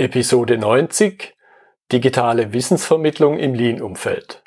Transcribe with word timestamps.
Episode 0.00 0.58
90 0.58 1.34
Digitale 1.90 2.52
Wissensvermittlung 2.52 3.36
im 3.36 3.52
Lean-Umfeld. 3.52 4.44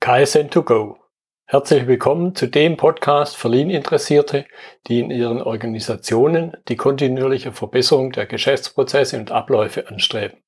KSN2Go. 0.00 0.96
Herzlich 1.44 1.86
willkommen 1.86 2.34
zu 2.34 2.46
dem 2.46 2.78
Podcast 2.78 3.36
für 3.36 3.50
Lean-Interessierte, 3.50 4.46
die 4.86 5.00
in 5.00 5.10
ihren 5.10 5.42
Organisationen 5.42 6.56
die 6.68 6.76
kontinuierliche 6.76 7.52
Verbesserung 7.52 8.12
der 8.12 8.24
Geschäftsprozesse 8.24 9.18
und 9.18 9.30
Abläufe 9.30 9.88
anstreben, 9.88 10.38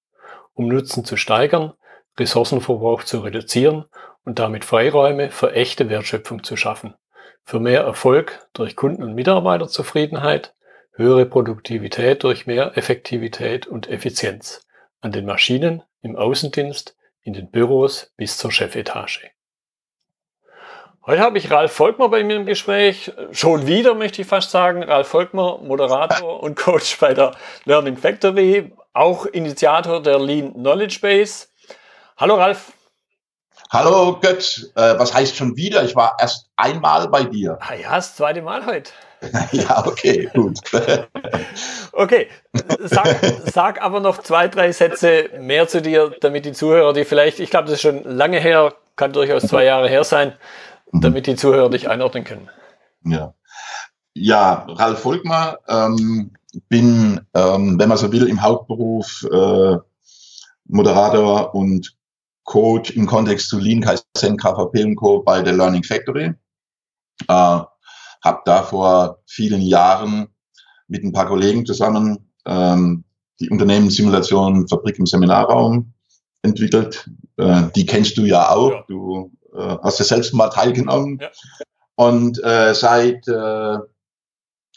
um 0.54 0.68
Nutzen 0.68 1.04
zu 1.04 1.18
steigern, 1.18 1.74
Ressourcenverbrauch 2.18 3.02
zu 3.02 3.18
reduzieren 3.18 3.84
und 4.24 4.38
damit 4.38 4.64
Freiräume 4.64 5.30
für 5.30 5.52
echte 5.52 5.90
Wertschöpfung 5.90 6.45
zu 6.45 6.56
schaffen, 6.56 6.95
für 7.45 7.61
mehr 7.61 7.82
Erfolg 7.82 8.48
durch 8.54 8.74
Kunden- 8.74 9.02
und 9.02 9.14
Mitarbeiterzufriedenheit, 9.14 10.54
höhere 10.95 11.27
Produktivität 11.27 12.22
durch 12.22 12.46
mehr 12.46 12.77
Effektivität 12.77 13.66
und 13.66 13.88
Effizienz 13.88 14.66
an 15.00 15.12
den 15.12 15.24
Maschinen, 15.24 15.82
im 16.02 16.16
Außendienst, 16.16 16.96
in 17.23 17.32
den 17.32 17.51
Büros 17.51 18.12
bis 18.16 18.37
zur 18.37 18.52
Chefetage. 18.52 19.30
Heute 21.05 21.20
habe 21.20 21.38
ich 21.38 21.51
Ralf 21.51 21.73
Volkmer 21.73 22.09
bei 22.09 22.23
mir 22.23 22.37
im 22.37 22.46
Gespräch. 22.46 23.12
Schon 23.32 23.66
wieder 23.66 23.95
möchte 23.95 24.23
ich 24.23 24.28
fast 24.28 24.52
sagen. 24.52 24.84
Ralf 24.84 25.09
Volkmer, 25.09 25.59
Moderator 25.59 26.41
und 26.42 26.56
Coach 26.56 26.98
bei 27.01 27.15
der 27.15 27.34
Learning 27.65 27.96
Factory, 27.96 28.73
auch 28.93 29.27
Initiator 29.27 30.01
der 30.01 30.20
Lean 30.20 30.52
Knowledge 30.52 30.98
Base. 31.01 31.48
Hallo 32.16 32.37
Ralf. 32.37 32.73
Hallo 33.70 34.20
Götz, 34.20 34.70
äh, 34.77 34.98
was 34.98 35.15
heißt 35.15 35.34
schon 35.34 35.56
wieder? 35.56 35.82
Ich 35.82 35.96
war 35.96 36.16
erst 36.20 36.51
einmal 36.56 37.09
bei 37.09 37.24
dir. 37.24 37.59
Ah 37.60 37.74
ja, 37.74 37.96
das 37.96 38.15
zweite 38.15 38.43
Mal 38.43 38.66
heute. 38.66 38.93
ja, 39.52 39.86
okay, 39.86 40.28
gut. 40.34 40.58
okay, 41.92 42.28
sag, 42.80 43.20
sag 43.52 43.82
aber 43.82 44.00
noch 44.00 44.18
zwei, 44.18 44.48
drei 44.48 44.72
Sätze 44.72 45.30
mehr 45.40 45.68
zu 45.68 45.80
dir, 45.80 46.14
damit 46.20 46.45
die 46.45 46.52
Zuhörer, 46.52 46.92
die 46.92 47.04
vielleicht, 47.04 47.40
ich 47.40 47.51
glaube, 47.51 47.66
das 47.66 47.74
ist 47.74 47.82
schon 47.82 48.02
lange 48.04 48.40
her, 48.40 48.74
kann 48.96 49.12
durchaus 49.12 49.45
zwei 49.45 49.64
Jahre 49.64 49.88
her 49.88 50.04
sein, 50.04 50.34
damit 50.92 51.26
die 51.26 51.37
Zuhörer 51.37 51.70
dich 51.70 51.88
einordnen 51.88 52.24
können. 52.24 52.48
Ja, 53.04 53.34
ja 54.14 54.66
Ralf 54.68 55.01
Volkmar, 55.01 55.59
ähm, 55.68 56.32
bin, 56.68 57.20
ähm, 57.34 57.79
wenn 57.79 57.88
man 57.88 57.98
so 57.98 58.12
will, 58.12 58.29
im 58.29 58.42
Hauptberuf 58.42 59.26
äh, 59.32 59.76
Moderator 60.66 61.54
und 61.54 61.96
Coach 62.45 62.90
im 62.90 63.07
Kontext 63.07 63.48
zu 63.48 63.59
Lean, 63.59 63.80
Kaizen, 63.80 64.36
KVP 64.36 64.84
und 64.84 64.97
Co. 64.97 65.22
bei 65.22 65.42
der 65.42 65.54
Learning 65.54 65.84
Factory. 65.84 66.34
Äh, 67.28 67.60
habe 68.22 68.41
da 68.44 68.62
vor 68.62 69.19
vielen 69.26 69.62
Jahren 69.62 70.28
mit 70.88 71.04
ein 71.04 71.12
paar 71.12 71.26
Kollegen 71.26 71.66
zusammen 71.66 72.31
ähm, 72.47 73.04
die 73.41 73.50
Unternehmenssimulation 73.50 74.69
Fabrik 74.69 74.98
im 74.98 75.06
Seminarraum 75.06 75.92
entwickelt. 76.42 77.10
Äh, 77.37 77.64
die 77.75 77.87
kennst 77.87 78.16
du 78.16 78.25
ja 78.25 78.50
auch. 78.50 78.70
Ja. 78.70 78.84
Du 78.88 79.32
äh, 79.54 79.76
hast 79.82 79.98
ja 79.98 80.04
selbst 80.04 80.34
mal 80.34 80.48
teilgenommen. 80.48 81.19
Ja. 81.20 81.31
Und 81.97 82.42
äh, 82.44 82.75
seit 82.75 83.26
äh, 83.28 83.78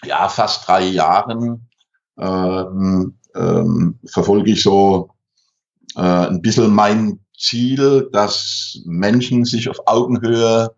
ja, 0.04 0.30
fast 0.30 0.68
drei 0.68 0.84
Jahren 0.86 1.70
ähm, 2.20 3.18
ähm, 3.36 4.00
verfolge 4.06 4.52
ich 4.52 4.64
so 4.64 5.10
äh, 5.96 6.02
ein 6.02 6.42
bisschen 6.42 6.74
mein 6.74 7.20
Ziel, 7.38 8.10
dass 8.12 8.80
Menschen 8.86 9.46
sich 9.46 9.70
auf 9.70 9.88
Augenhöhe 9.88 10.74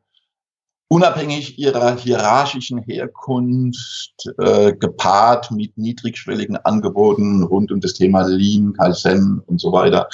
unabhängig 0.90 1.60
ihrer 1.60 1.98
hierarchischen 1.98 2.80
Herkunft, 2.80 4.30
äh, 4.38 4.74
gepaart 4.74 5.52
mit 5.52 5.78
niedrigschwelligen 5.78 6.56
Angeboten 6.58 7.44
rund 7.44 7.72
um 7.72 7.82
das 7.82 7.94
Thema 7.94 8.22
Lean, 8.22 8.74
Kaizen 8.74 9.42
und 9.48 9.60
so 9.60 9.72
weiter 9.72 10.08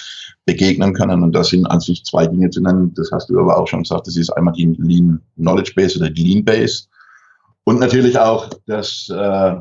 begegnen 0.46 0.94
können. 0.94 1.22
Und 1.22 1.34
das 1.34 1.50
sind 1.50 1.68
an 1.68 1.80
sich 1.80 2.04
zwei 2.06 2.26
Dinge 2.26 2.50
zu 2.50 2.62
nennen. 2.62 2.94
Das 2.96 3.12
hast 3.12 3.30
du 3.30 3.40
aber 3.40 3.58
auch 3.58 3.68
schon 3.68 3.84
gesagt. 3.84 4.08
Das 4.08 4.18
ist 4.18 4.32
einmal 4.32 4.54
die 4.54 4.66
Lean 4.80 5.22
Knowledge 5.36 5.74
Base 5.76 6.00
oder 6.00 6.10
die 6.10 6.24
Lean 6.24 6.44
Base. 6.44 6.86
Und 7.66 7.80
natürlich 7.80 8.18
auch 8.18 8.50
das, 8.66 9.08
äh, 9.10 9.56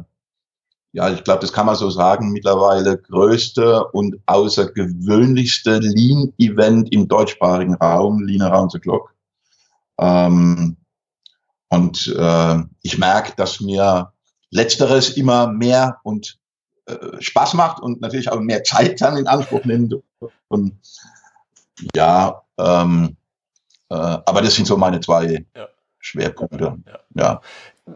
ja, 0.95 1.11
ich 1.11 1.25
glaube, 1.25 1.41
das 1.41 1.53
kann 1.53 1.67
man 1.67 1.77
so 1.77 1.91
sagen, 1.91 2.33
mittlerweile 2.33 2.99
größte 2.99 3.85
und 3.89 4.17
außergewöhnlichste 4.27 5.79
Lean-Event 5.79 6.93
im 6.93 7.07
deutschsprachigen 7.07 7.75
Raum, 7.75 8.25
Lean 8.25 8.43
Around 8.43 8.73
the 8.73 8.79
Clock. 8.81 9.15
Ähm, 9.99 10.77
und 11.73 12.15
äh, 12.19 12.57
ich 12.83 12.99
merke, 12.99 13.33
dass 13.37 13.63
mir 13.63 14.13
letzteres 14.51 15.17
immer 15.17 15.47
mehr 15.47 16.01
und 16.03 16.39
äh, 16.85 16.95
Spaß 17.19 17.55
macht 17.55 17.83
und 17.83 18.03
natürlich 18.03 18.31
auch 18.31 18.41
mehr 18.41 18.63
Zeit 18.63 19.01
dann 19.01 19.17
in 19.17 19.27
Anspruch 19.27 19.65
nimmt. 19.65 19.95
Und 20.49 20.79
ja, 21.97 22.43
ähm, 22.59 23.17
äh, 23.89 23.95
aber 23.95 24.43
das 24.43 24.55
sind 24.55 24.67
so 24.67 24.77
meine 24.77 25.01
zwei 25.01 25.47
ja. 25.57 25.69
Schwerpunkte. 25.99 26.77
Ja. 26.87 26.99
ja. 27.15 27.41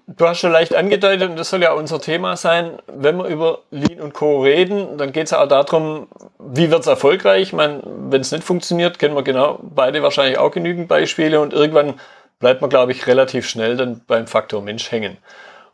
Du 0.07 0.27
hast 0.27 0.41
schon 0.41 0.53
leicht 0.53 0.75
angedeutet, 0.75 1.29
und 1.29 1.37
das 1.37 1.51
soll 1.51 1.63
ja 1.63 1.75
unser 1.75 2.01
Thema 2.01 2.39
sein, 2.39 2.79
wenn 2.87 3.19
wir 3.19 3.27
über 3.27 3.59
Lean 3.71 4.01
und 4.01 4.15
Co. 4.15 4.43
reden, 4.43 4.97
dann 4.97 5.13
geht 5.13 5.25
es 5.25 5.33
ja 5.33 5.45
auch 5.45 5.49
darum, 5.49 6.09
wie 6.39 6.71
wird 6.71 6.81
es 6.81 6.87
erfolgreich. 6.87 7.53
Wenn 7.55 8.21
es 8.23 8.33
nicht 8.33 8.43
funktioniert, 8.43 8.99
kennen 8.99 9.15
wir 9.15 9.23
genau 9.23 9.61
beide 9.63 10.03
wahrscheinlich 10.03 10.39
auch 10.39 10.51
genügend 10.51 10.89
Beispiele 10.89 11.41
und 11.41 11.53
irgendwann 11.53 12.01
bleibt 12.39 12.61
man, 12.61 12.71
glaube 12.71 12.93
ich, 12.93 13.07
relativ 13.07 13.49
schnell 13.49 13.77
dann 13.77 14.03
beim 14.07 14.27
Faktor 14.27 14.63
Mensch 14.63 14.91
hängen. 14.91 15.19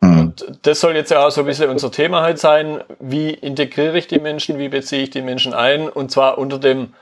Mhm. 0.00 0.20
Und 0.20 0.58
das 0.62 0.80
soll 0.80 0.94
jetzt 0.96 1.10
ja 1.10 1.24
auch 1.26 1.30
so 1.30 1.40
ein 1.42 1.46
bisschen 1.46 1.70
unser 1.70 1.90
Thema 1.90 2.22
halt 2.22 2.38
sein. 2.38 2.82
Wie 3.00 3.30
integriere 3.30 3.98
ich 3.98 4.06
die 4.06 4.18
Menschen? 4.18 4.58
Wie 4.58 4.68
beziehe 4.68 5.02
ich 5.02 5.10
die 5.10 5.22
Menschen 5.22 5.54
ein? 5.54 5.88
Und 5.88 6.10
zwar 6.10 6.38
unter 6.38 6.58
dem 6.58 6.94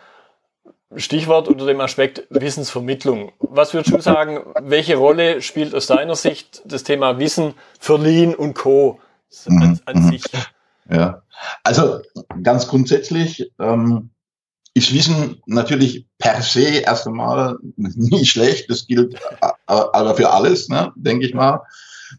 Stichwort, 0.96 1.48
unter 1.48 1.66
dem 1.66 1.80
Aspekt 1.80 2.26
Wissensvermittlung. 2.30 3.32
Was 3.38 3.74
würdest 3.74 3.94
du 3.94 4.00
sagen, 4.00 4.40
welche 4.60 4.96
Rolle 4.96 5.40
spielt 5.40 5.74
aus 5.74 5.86
deiner 5.86 6.16
Sicht 6.16 6.62
das 6.64 6.82
Thema 6.82 7.18
Wissen 7.18 7.54
für 7.78 7.96
Lean 7.96 8.34
und 8.34 8.54
Co. 8.54 8.98
an, 9.46 9.80
an 9.84 10.02
mhm. 10.02 10.10
sich? 10.10 10.24
Ja, 10.90 11.22
also 11.62 12.00
ganz 12.42 12.66
grundsätzlich 12.66 13.52
ähm, 13.60 14.10
ist 14.74 14.94
Wissen 14.94 15.42
natürlich 15.46 16.06
per 16.18 16.42
se 16.42 16.62
erst 16.62 17.06
einmal 17.06 17.58
nie 17.76 18.24
schlecht. 18.24 18.70
Das 18.70 18.86
gilt 18.86 19.16
aber 19.66 20.14
für 20.14 20.30
alles, 20.30 20.68
ne, 20.68 20.92
denke 20.96 21.26
ich 21.26 21.34
mal. 21.34 21.62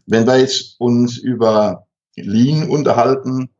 Wenn 0.06 0.26
wir 0.26 0.38
jetzt 0.38 0.76
uns 0.78 1.18
über 1.18 1.86
Lean 2.16 2.68
unterhalten, 2.68 3.50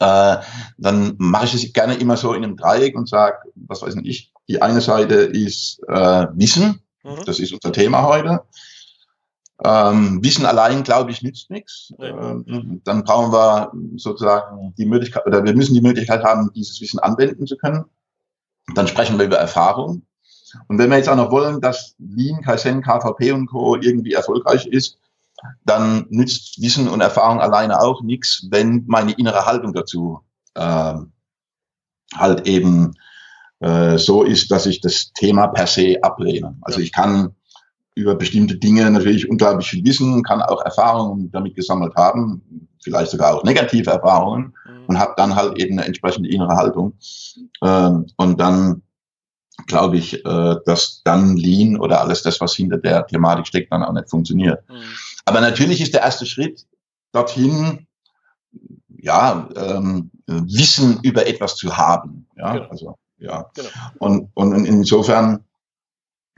äh, 0.00 0.36
dann 0.78 1.14
mache 1.18 1.46
ich 1.46 1.54
es 1.54 1.72
gerne 1.72 1.94
immer 1.94 2.16
so 2.16 2.34
in 2.34 2.44
einem 2.44 2.56
Dreieck 2.56 2.96
und 2.96 3.08
sage, 3.08 3.38
was 3.54 3.82
weiß 3.82 3.96
ich, 4.02 4.32
die 4.48 4.60
eine 4.60 4.80
Seite 4.80 5.14
ist 5.14 5.80
äh, 5.88 6.26
Wissen, 6.34 6.80
mhm. 7.02 7.24
das 7.24 7.38
ist 7.38 7.52
unser 7.52 7.72
Thema 7.72 8.02
heute. 8.02 8.42
Ähm, 9.62 10.22
Wissen 10.22 10.46
allein, 10.46 10.82
glaube 10.82 11.10
ich, 11.10 11.22
nützt 11.22 11.48
nichts. 11.50 11.94
Ähm, 12.00 12.82
dann 12.84 13.04
brauchen 13.04 13.32
wir 13.32 13.72
sozusagen 13.96 14.74
die 14.76 14.84
Möglichkeit, 14.84 15.26
oder 15.26 15.44
wir 15.44 15.54
müssen 15.54 15.74
die 15.74 15.80
Möglichkeit 15.80 16.24
haben, 16.24 16.50
dieses 16.54 16.80
Wissen 16.80 16.98
anwenden 16.98 17.46
zu 17.46 17.56
können. 17.56 17.84
Dann 18.74 18.88
sprechen 18.88 19.18
wir 19.18 19.26
über 19.26 19.36
Erfahrung. 19.36 20.02
Und 20.68 20.78
wenn 20.78 20.90
wir 20.90 20.96
jetzt 20.96 21.08
auch 21.08 21.16
noch 21.16 21.30
wollen, 21.30 21.60
dass 21.60 21.94
Lean, 21.98 22.42
Kaizen, 22.42 22.82
KVP 22.82 23.32
und 23.32 23.46
Co. 23.46 23.76
irgendwie 23.76 24.12
erfolgreich 24.12 24.66
ist, 24.66 24.98
dann 25.64 26.06
nützt 26.10 26.60
Wissen 26.62 26.88
und 26.88 27.00
Erfahrung 27.00 27.40
alleine 27.40 27.80
auch 27.80 28.02
nichts, 28.02 28.46
wenn 28.50 28.84
meine 28.86 29.12
innere 29.12 29.46
Haltung 29.46 29.74
dazu 29.74 30.20
äh, 30.54 30.94
halt 32.14 32.46
eben 32.46 32.94
äh, 33.60 33.98
so 33.98 34.22
ist, 34.22 34.50
dass 34.50 34.66
ich 34.66 34.80
das 34.80 35.12
Thema 35.12 35.48
per 35.48 35.66
se 35.66 35.98
ablehne. 36.02 36.56
Also 36.62 36.80
ich 36.80 36.92
kann 36.92 37.34
über 37.94 38.14
bestimmte 38.14 38.56
Dinge 38.56 38.90
natürlich 38.90 39.28
unglaublich 39.28 39.68
viel 39.68 39.84
wissen, 39.84 40.22
kann 40.22 40.42
auch 40.42 40.62
Erfahrungen 40.62 41.30
damit 41.30 41.54
gesammelt 41.54 41.94
haben, 41.94 42.68
vielleicht 42.82 43.10
sogar 43.10 43.34
auch 43.34 43.44
negative 43.44 43.90
Erfahrungen 43.90 44.54
mhm. 44.66 44.84
und 44.86 44.98
habe 44.98 45.14
dann 45.16 45.34
halt 45.34 45.58
eben 45.58 45.78
eine 45.78 45.86
entsprechende 45.86 46.28
innere 46.28 46.56
Haltung. 46.56 46.94
Ähm, 47.62 48.06
und 48.16 48.40
dann 48.40 48.82
glaube 49.66 49.96
ich, 49.96 50.24
äh, 50.24 50.56
dass 50.66 51.02
dann 51.04 51.36
Lean 51.36 51.78
oder 51.78 52.00
alles 52.00 52.22
das, 52.22 52.40
was 52.40 52.54
hinter 52.54 52.78
der 52.78 53.06
Thematik 53.06 53.46
steckt, 53.46 53.72
dann 53.72 53.84
auch 53.84 53.92
nicht 53.92 54.10
funktioniert. 54.10 54.68
Mhm. 54.68 54.82
Aber 55.24 55.40
natürlich 55.40 55.80
ist 55.80 55.94
der 55.94 56.02
erste 56.02 56.26
Schritt 56.26 56.66
dorthin, 57.12 57.86
ja, 58.98 59.48
ähm, 59.56 60.10
Wissen 60.26 61.00
über 61.02 61.26
etwas 61.26 61.56
zu 61.56 61.76
haben. 61.76 62.26
Ja, 62.36 62.54
genau. 62.54 62.68
also 62.70 62.98
ja. 63.18 63.50
Genau. 63.54 63.68
Und, 63.98 64.30
und 64.34 64.64
insofern 64.64 65.44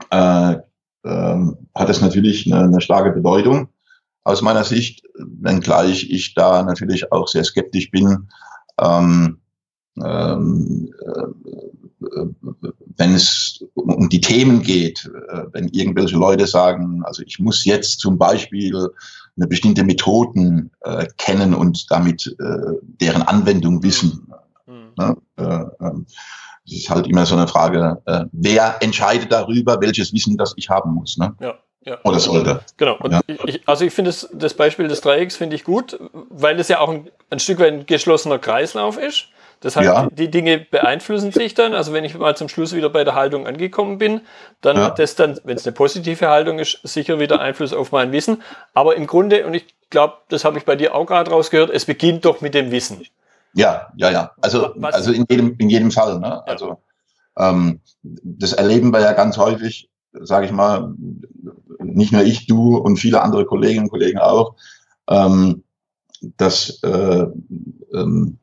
äh, 0.09 0.57
ähm, 1.05 1.57
hat 1.75 1.89
es 1.89 2.01
natürlich 2.01 2.51
eine, 2.51 2.63
eine 2.63 2.81
starke 2.81 3.11
Bedeutung 3.11 3.69
aus 4.23 4.41
meiner 4.41 4.63
Sicht, 4.63 5.03
wenngleich 5.17 6.09
ich 6.09 6.33
da 6.33 6.63
natürlich 6.63 7.11
auch 7.11 7.27
sehr 7.27 7.43
skeptisch 7.43 7.89
bin, 7.91 8.27
ähm, 8.81 9.39
ähm, 10.03 10.93
äh, 11.01 12.25
wenn 12.97 13.13
es 13.13 13.63
um 13.73 14.09
die 14.09 14.21
Themen 14.21 14.61
geht, 14.61 15.09
äh, 15.29 15.43
wenn 15.53 15.69
irgendwelche 15.69 16.17
Leute 16.17 16.45
sagen, 16.45 17.03
also 17.05 17.23
ich 17.23 17.39
muss 17.39 17.65
jetzt 17.65 17.99
zum 17.99 18.17
Beispiel 18.17 18.89
eine 19.35 19.47
bestimmte 19.47 19.83
Methoden 19.83 20.71
äh, 20.81 21.07
kennen 21.17 21.53
und 21.53 21.89
damit 21.89 22.27
äh, 22.39 22.73
deren 22.81 23.21
Anwendung 23.21 23.81
wissen. 23.81 24.31
Mhm. 24.65 24.93
Ne? 24.97 25.17
Es 26.67 26.73
ist 26.73 26.89
halt 26.89 27.07
immer 27.07 27.25
so 27.25 27.35
eine 27.35 27.47
Frage, 27.47 28.01
äh, 28.05 28.25
wer 28.31 28.77
entscheidet 28.81 29.31
darüber, 29.31 29.79
welches 29.81 30.13
Wissen 30.13 30.37
das 30.37 30.53
ich 30.57 30.69
haben 30.69 30.93
muss. 30.93 31.17
Ne? 31.17 31.33
Ja. 31.39 31.55
Ja. 31.85 31.99
Oder 32.03 32.19
sollte. 32.19 32.59
Genau. 32.75 32.97
Ja. 33.09 33.21
Ich, 33.45 33.61
also 33.65 33.85
ich 33.85 33.93
finde 33.93 34.09
das, 34.09 34.27
das 34.33 34.55
Beispiel 34.55 34.89
des 34.89 34.99
Dreiecks 34.99 35.37
finde 35.37 35.55
ich 35.55 35.63
gut, 35.63 35.97
weil 36.11 36.59
es 36.59 36.67
ja 36.67 36.81
auch 36.81 36.89
ein, 36.89 37.09
ein 37.29 37.39
Stück 37.39 37.59
weit 37.59 37.71
ein 37.71 37.85
geschlossener 37.85 38.39
Kreislauf 38.39 38.97
ist. 38.97 39.29
Das 39.61 39.75
heißt, 39.75 39.85
ja. 39.85 40.07
die 40.11 40.29
Dinge 40.29 40.59
beeinflussen 40.59 41.31
sich 41.31 41.53
dann. 41.53 41.73
Also 41.73 41.93
wenn 41.93 42.03
ich 42.03 42.15
mal 42.17 42.35
zum 42.35 42.49
Schluss 42.49 42.75
wieder 42.75 42.89
bei 42.89 43.05
der 43.05 43.15
Haltung 43.15 43.47
angekommen 43.47 43.97
bin, 43.97 44.21
dann 44.61 44.75
ja. 44.75 44.83
hat 44.83 44.99
das 44.99 45.15
dann, 45.15 45.39
wenn 45.45 45.55
es 45.55 45.65
eine 45.65 45.73
positive 45.73 46.27
Haltung 46.27 46.59
ist, 46.59 46.79
sicher 46.83 47.19
wieder 47.19 47.39
Einfluss 47.39 47.73
auf 47.73 47.91
mein 47.91 48.11
Wissen. 48.11 48.43
Aber 48.73 48.95
im 48.97 49.07
Grunde, 49.07 49.47
und 49.47 49.53
ich 49.53 49.65
glaube, 49.89 50.15
das 50.29 50.43
habe 50.43 50.57
ich 50.57 50.65
bei 50.65 50.75
dir 50.75 50.93
auch 50.93 51.05
gerade 51.05 51.31
rausgehört, 51.31 51.69
es 51.69 51.85
beginnt 51.85 52.25
doch 52.25 52.41
mit 52.41 52.53
dem 52.53 52.69
Wissen. 52.71 53.03
Ja, 53.57 53.87
ja, 53.97 54.11
ja. 54.11 54.31
Also, 54.39 54.69
Was? 54.75 54.93
also 54.93 55.11
in 55.11 55.25
jedem, 55.29 55.55
in 55.57 55.69
jedem 55.69 55.89
Fall. 55.89 56.19
Ne? 56.19 56.47
Also 56.47 56.77
ähm, 57.37 57.81
das 58.03 58.53
erleben 58.53 58.93
wir 58.93 59.01
ja 59.01 59.13
ganz 59.13 59.37
häufig, 59.37 59.89
sage 60.13 60.45
ich 60.45 60.51
mal, 60.51 60.93
nicht 61.79 62.11
nur 62.11 62.21
ich, 62.21 62.45
du 62.45 62.77
und 62.77 62.97
viele 62.97 63.21
andere 63.21 63.45
Kolleginnen 63.45 63.85
und 63.85 63.89
Kollegen 63.89 64.19
auch, 64.19 64.55
ähm, 65.09 65.63
dass 66.37 66.81
äh, 66.83 67.25
ähm, 67.93 68.37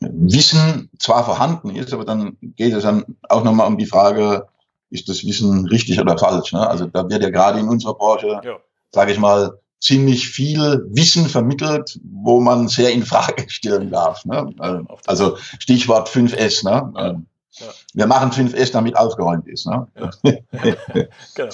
Wissen 0.00 0.90
zwar 0.98 1.24
vorhanden 1.24 1.70
ist, 1.70 1.92
aber 1.92 2.06
dann 2.06 2.38
geht 2.40 2.72
es 2.72 2.84
dann 2.84 3.04
auch 3.28 3.44
nochmal 3.44 3.66
um 3.66 3.76
die 3.76 3.86
Frage, 3.86 4.46
ist 4.88 5.10
das 5.10 5.26
Wissen 5.26 5.66
richtig 5.66 6.00
oder 6.00 6.16
falsch? 6.16 6.54
Ne? 6.54 6.66
Also 6.66 6.86
da 6.86 7.08
wird 7.10 7.22
ja 7.22 7.30
gerade 7.30 7.60
in 7.60 7.68
unserer 7.68 7.94
Branche, 7.94 8.40
ja. 8.42 8.56
sage 8.92 9.12
ich 9.12 9.18
mal, 9.18 9.58
ziemlich 9.80 10.28
viel 10.28 10.86
Wissen 10.90 11.26
vermittelt, 11.26 11.98
wo 12.02 12.40
man 12.40 12.68
sehr 12.68 12.92
in 12.92 13.04
Frage 13.04 13.44
stellen 13.48 13.90
darf. 13.90 14.24
Ne? 14.24 14.54
Also 15.06 15.36
Stichwort 15.58 16.08
5S. 16.08 16.64
Ne? 16.64 16.92
Ja. 16.96 17.20
Ja. 17.58 17.66
Wir 17.92 18.06
machen 18.06 18.32
5S, 18.32 18.72
damit 18.72 18.96
aufgeräumt 18.96 19.46
ist. 19.46 19.66
Ne? 19.66 19.86
genau. 21.34 21.50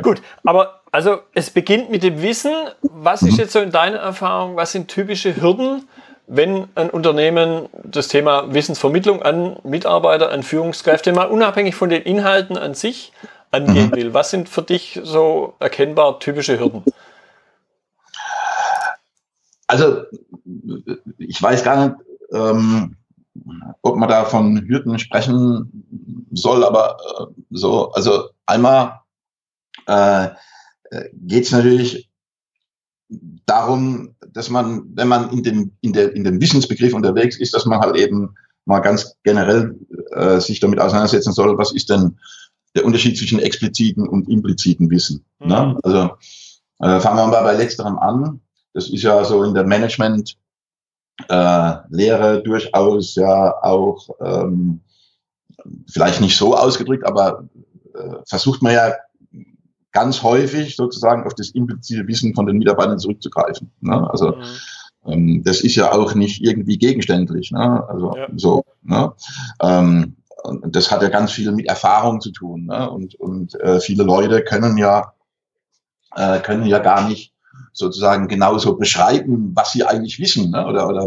Gut, 0.00 0.22
aber 0.44 0.82
also 0.92 1.18
es 1.34 1.50
beginnt 1.50 1.90
mit 1.90 2.02
dem 2.02 2.22
Wissen. 2.22 2.52
Was 2.82 3.22
ist 3.22 3.32
mhm. 3.32 3.38
jetzt 3.38 3.52
so 3.52 3.58
in 3.58 3.72
deiner 3.72 3.98
Erfahrung, 3.98 4.56
was 4.56 4.72
sind 4.72 4.88
typische 4.88 5.40
Hürden, 5.40 5.88
wenn 6.28 6.68
ein 6.76 6.88
Unternehmen 6.88 7.68
das 7.82 8.08
Thema 8.08 8.54
Wissensvermittlung 8.54 9.22
an 9.22 9.56
Mitarbeiter, 9.64 10.30
an 10.30 10.44
Führungskräfte 10.44 11.12
mal 11.12 11.26
unabhängig 11.26 11.74
von 11.74 11.90
den 11.90 12.02
Inhalten 12.02 12.56
an 12.56 12.74
sich 12.74 13.12
angehen 13.50 13.88
mhm. 13.88 13.96
will? 13.96 14.14
Was 14.14 14.30
sind 14.30 14.48
für 14.48 14.62
dich 14.62 15.00
so 15.02 15.54
erkennbar 15.58 16.20
typische 16.20 16.60
Hürden? 16.60 16.84
Also 19.72 20.02
ich 21.16 21.42
weiß 21.42 21.64
gar 21.64 21.86
nicht, 21.86 21.96
ähm, 22.34 22.96
ob 23.80 23.96
man 23.96 24.10
da 24.10 24.26
von 24.26 24.68
Hürden 24.68 24.98
sprechen 24.98 26.28
soll, 26.30 26.62
aber 26.62 26.98
äh, 27.00 27.42
so, 27.48 27.90
also 27.92 28.28
einmal 28.44 29.00
äh, 29.86 30.28
geht 31.14 31.44
es 31.44 31.52
natürlich 31.52 32.10
darum, 33.46 34.14
dass 34.34 34.50
man, 34.50 34.84
wenn 34.94 35.08
man 35.08 35.30
in 35.30 35.42
dem, 35.42 35.72
in, 35.80 35.94
der, 35.94 36.14
in 36.14 36.24
dem 36.24 36.38
Wissensbegriff 36.38 36.92
unterwegs 36.92 37.38
ist, 37.38 37.54
dass 37.54 37.64
man 37.64 37.80
halt 37.80 37.96
eben 37.96 38.34
mal 38.66 38.80
ganz 38.80 39.16
generell 39.22 39.74
äh, 40.10 40.38
sich 40.38 40.60
damit 40.60 40.80
auseinandersetzen 40.80 41.32
soll, 41.32 41.56
was 41.56 41.72
ist 41.72 41.88
denn 41.88 42.18
der 42.76 42.84
Unterschied 42.84 43.16
zwischen 43.16 43.38
expliziten 43.38 44.06
und 44.06 44.28
impliziten 44.28 44.90
Wissen. 44.90 45.24
Mhm. 45.40 45.48
Ne? 45.48 45.78
Also 45.82 46.10
äh, 46.80 47.00
fangen 47.00 47.16
wir 47.16 47.26
mal 47.28 47.42
bei 47.42 47.54
letzterem 47.54 47.98
an. 47.98 48.42
Das 48.74 48.88
ist 48.88 49.02
ja 49.02 49.24
so 49.24 49.42
in 49.44 49.54
der 49.54 49.64
Management 49.64 50.36
äh, 51.28 51.74
Lehre 51.90 52.42
durchaus 52.42 53.14
ja 53.14 53.54
auch 53.62 54.08
ähm, 54.20 54.80
vielleicht 55.90 56.20
nicht 56.20 56.36
so 56.36 56.56
ausgedrückt, 56.56 57.06
aber 57.06 57.44
äh, 57.94 58.16
versucht 58.26 58.62
man 58.62 58.72
ja 58.72 58.94
ganz 59.92 60.22
häufig 60.22 60.74
sozusagen 60.74 61.24
auf 61.24 61.34
das 61.34 61.50
implizite 61.50 62.06
Wissen 62.08 62.34
von 62.34 62.46
den 62.46 62.58
Mitarbeitern 62.58 62.98
zurückzugreifen. 62.98 63.70
Ne? 63.80 64.10
Also 64.10 64.32
mhm. 64.32 64.42
ähm, 65.06 65.42
das 65.44 65.60
ist 65.60 65.76
ja 65.76 65.92
auch 65.92 66.14
nicht 66.14 66.42
irgendwie 66.42 66.78
gegenständlich. 66.78 67.52
Ne? 67.52 67.86
Also 67.88 68.16
ja. 68.16 68.28
so. 68.34 68.64
Ne? 68.82 69.12
Ähm, 69.62 70.16
und 70.44 70.74
das 70.74 70.90
hat 70.90 71.02
ja 71.02 71.08
ganz 71.08 71.30
viel 71.32 71.52
mit 71.52 71.66
Erfahrung 71.66 72.20
zu 72.20 72.32
tun. 72.32 72.66
Ne? 72.66 72.90
Und, 72.90 73.14
und 73.16 73.54
äh, 73.60 73.80
viele 73.80 74.02
Leute 74.02 74.42
können 74.42 74.76
ja 74.78 75.12
äh, 76.16 76.40
können 76.40 76.66
ja 76.66 76.78
gar 76.78 77.08
nicht 77.08 77.31
sozusagen 77.72 78.28
genauso 78.28 78.76
beschreiben, 78.76 79.52
was 79.54 79.72
sie 79.72 79.84
eigentlich 79.84 80.18
wissen 80.18 80.50
ne? 80.50 80.66
oder, 80.66 80.88
oder 80.88 81.06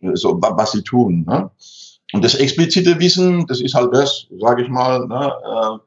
ja. 0.00 0.16
so, 0.16 0.40
was 0.40 0.72
sie 0.72 0.82
tun. 0.82 1.24
Ne? 1.26 1.50
Und 2.12 2.24
das 2.24 2.36
explizite 2.36 2.98
Wissen, 3.00 3.46
das 3.46 3.60
ist 3.60 3.74
halt 3.74 3.94
das, 3.94 4.26
sage 4.40 4.62
ich 4.62 4.68
mal, 4.68 5.06
ne, 5.06 5.32
äh, 5.44 5.78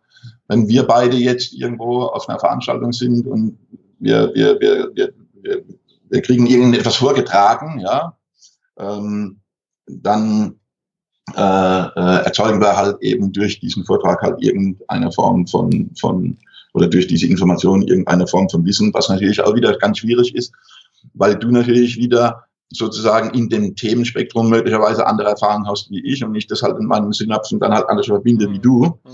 wenn 0.49 0.67
wir 0.67 0.83
beide 0.83 1.15
jetzt 1.15 1.53
irgendwo 1.53 2.03
auf 2.03 2.27
einer 2.27 2.39
Veranstaltung 2.39 2.91
sind 2.91 3.25
und 3.25 3.57
wir, 3.99 4.31
wir, 4.33 4.59
wir, 4.59 4.91
wir, 4.93 5.13
wir, 5.41 5.63
wir 6.09 6.21
kriegen 6.21 6.47
irgendetwas 6.47 6.97
vorgetragen, 6.97 7.79
ja, 7.79 8.17
ähm, 8.77 9.39
dann 9.87 10.55
äh, 11.35 11.41
äh, 11.41 12.23
erzeugen 12.25 12.59
wir 12.59 12.75
halt 12.75 13.01
eben 13.01 13.31
durch 13.31 13.59
diesen 13.59 13.85
Vortrag 13.85 14.21
halt 14.21 14.41
irgendeine 14.41 15.11
Form 15.11 15.45
von, 15.47 15.91
von 15.99 16.37
oder 16.73 16.87
durch 16.87 17.07
diese 17.07 17.27
Information 17.27 17.81
irgendeine 17.81 18.27
Form 18.27 18.49
von 18.49 18.65
Wissen, 18.65 18.93
was 18.93 19.09
natürlich 19.09 19.41
auch 19.41 19.55
wieder 19.55 19.77
ganz 19.77 19.99
schwierig 19.99 20.35
ist, 20.35 20.53
weil 21.13 21.35
du 21.35 21.49
natürlich 21.51 21.97
wieder 21.97 22.43
sozusagen 22.71 23.31
in 23.31 23.49
dem 23.49 23.75
Themenspektrum 23.75 24.49
möglicherweise 24.49 25.05
andere 25.07 25.29
Erfahrungen 25.29 25.67
hast 25.67 25.89
wie 25.89 26.05
ich 26.05 26.23
und 26.23 26.35
ich 26.35 26.47
das 26.47 26.61
halt 26.61 26.77
in 26.77 26.85
meinen 26.85 27.11
Synapsen 27.11 27.59
dann 27.59 27.73
halt 27.73 27.89
anders 27.89 28.05
verbinde 28.05 28.51
wie 28.51 28.59
du. 28.59 28.85
Mhm. 28.85 29.11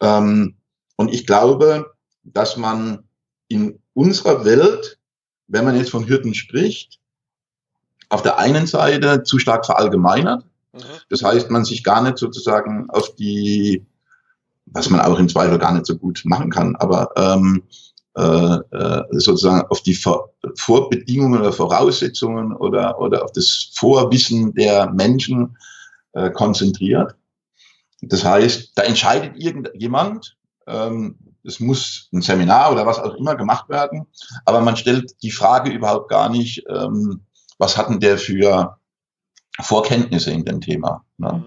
Ähm, 0.00 0.54
und 0.96 1.12
ich 1.12 1.26
glaube, 1.26 1.92
dass 2.24 2.56
man 2.56 3.04
in 3.48 3.78
unserer 3.94 4.44
Welt, 4.44 4.98
wenn 5.48 5.64
man 5.64 5.76
jetzt 5.76 5.90
von 5.90 6.06
Hürden 6.06 6.34
spricht, 6.34 7.00
auf 8.10 8.22
der 8.22 8.38
einen 8.38 8.66
Seite 8.66 9.22
zu 9.22 9.38
stark 9.38 9.64
verallgemeinert. 9.64 10.44
Mhm. 10.72 10.80
Das 11.08 11.22
heißt, 11.22 11.50
man 11.50 11.64
sich 11.64 11.82
gar 11.82 12.02
nicht 12.02 12.18
sozusagen 12.18 12.90
auf 12.90 13.14
die, 13.14 13.86
was 14.66 14.90
man 14.90 15.00
auch 15.00 15.18
im 15.18 15.28
Zweifel 15.28 15.58
gar 15.58 15.72
nicht 15.72 15.86
so 15.86 15.96
gut 15.96 16.22
machen 16.24 16.50
kann, 16.50 16.76
aber 16.76 17.10
ähm, 17.16 17.62
äh, 18.16 18.56
äh 18.76 19.02
sozusagen 19.10 19.66
auf 19.68 19.82
die 19.82 19.94
Vor 19.94 20.32
Vorbedingungen 20.56 21.40
oder 21.40 21.52
Voraussetzungen 21.52 22.54
oder, 22.54 22.98
oder 22.98 23.24
auf 23.24 23.32
das 23.32 23.70
Vorwissen 23.74 24.54
der 24.54 24.90
Menschen 24.90 25.56
äh, 26.12 26.30
konzentriert. 26.30 27.14
Das 28.02 28.24
heißt, 28.24 28.72
da 28.74 28.82
entscheidet 28.82 29.36
irgendjemand, 29.36 30.36
ähm, 30.66 31.18
es 31.44 31.60
muss 31.60 32.08
ein 32.12 32.22
Seminar 32.22 32.72
oder 32.72 32.86
was 32.86 32.98
auch 32.98 33.14
immer 33.14 33.34
gemacht 33.34 33.68
werden, 33.68 34.06
aber 34.44 34.60
man 34.60 34.76
stellt 34.76 35.12
die 35.22 35.30
Frage 35.30 35.70
überhaupt 35.70 36.08
gar 36.08 36.28
nicht, 36.28 36.64
ähm, 36.68 37.22
was 37.58 37.76
hatten 37.76 38.00
der 38.00 38.18
für 38.18 38.78
Vorkenntnisse 39.60 40.32
in 40.32 40.44
dem 40.44 40.60
Thema. 40.60 41.04
Ne? 41.18 41.32
Mhm. 41.32 41.44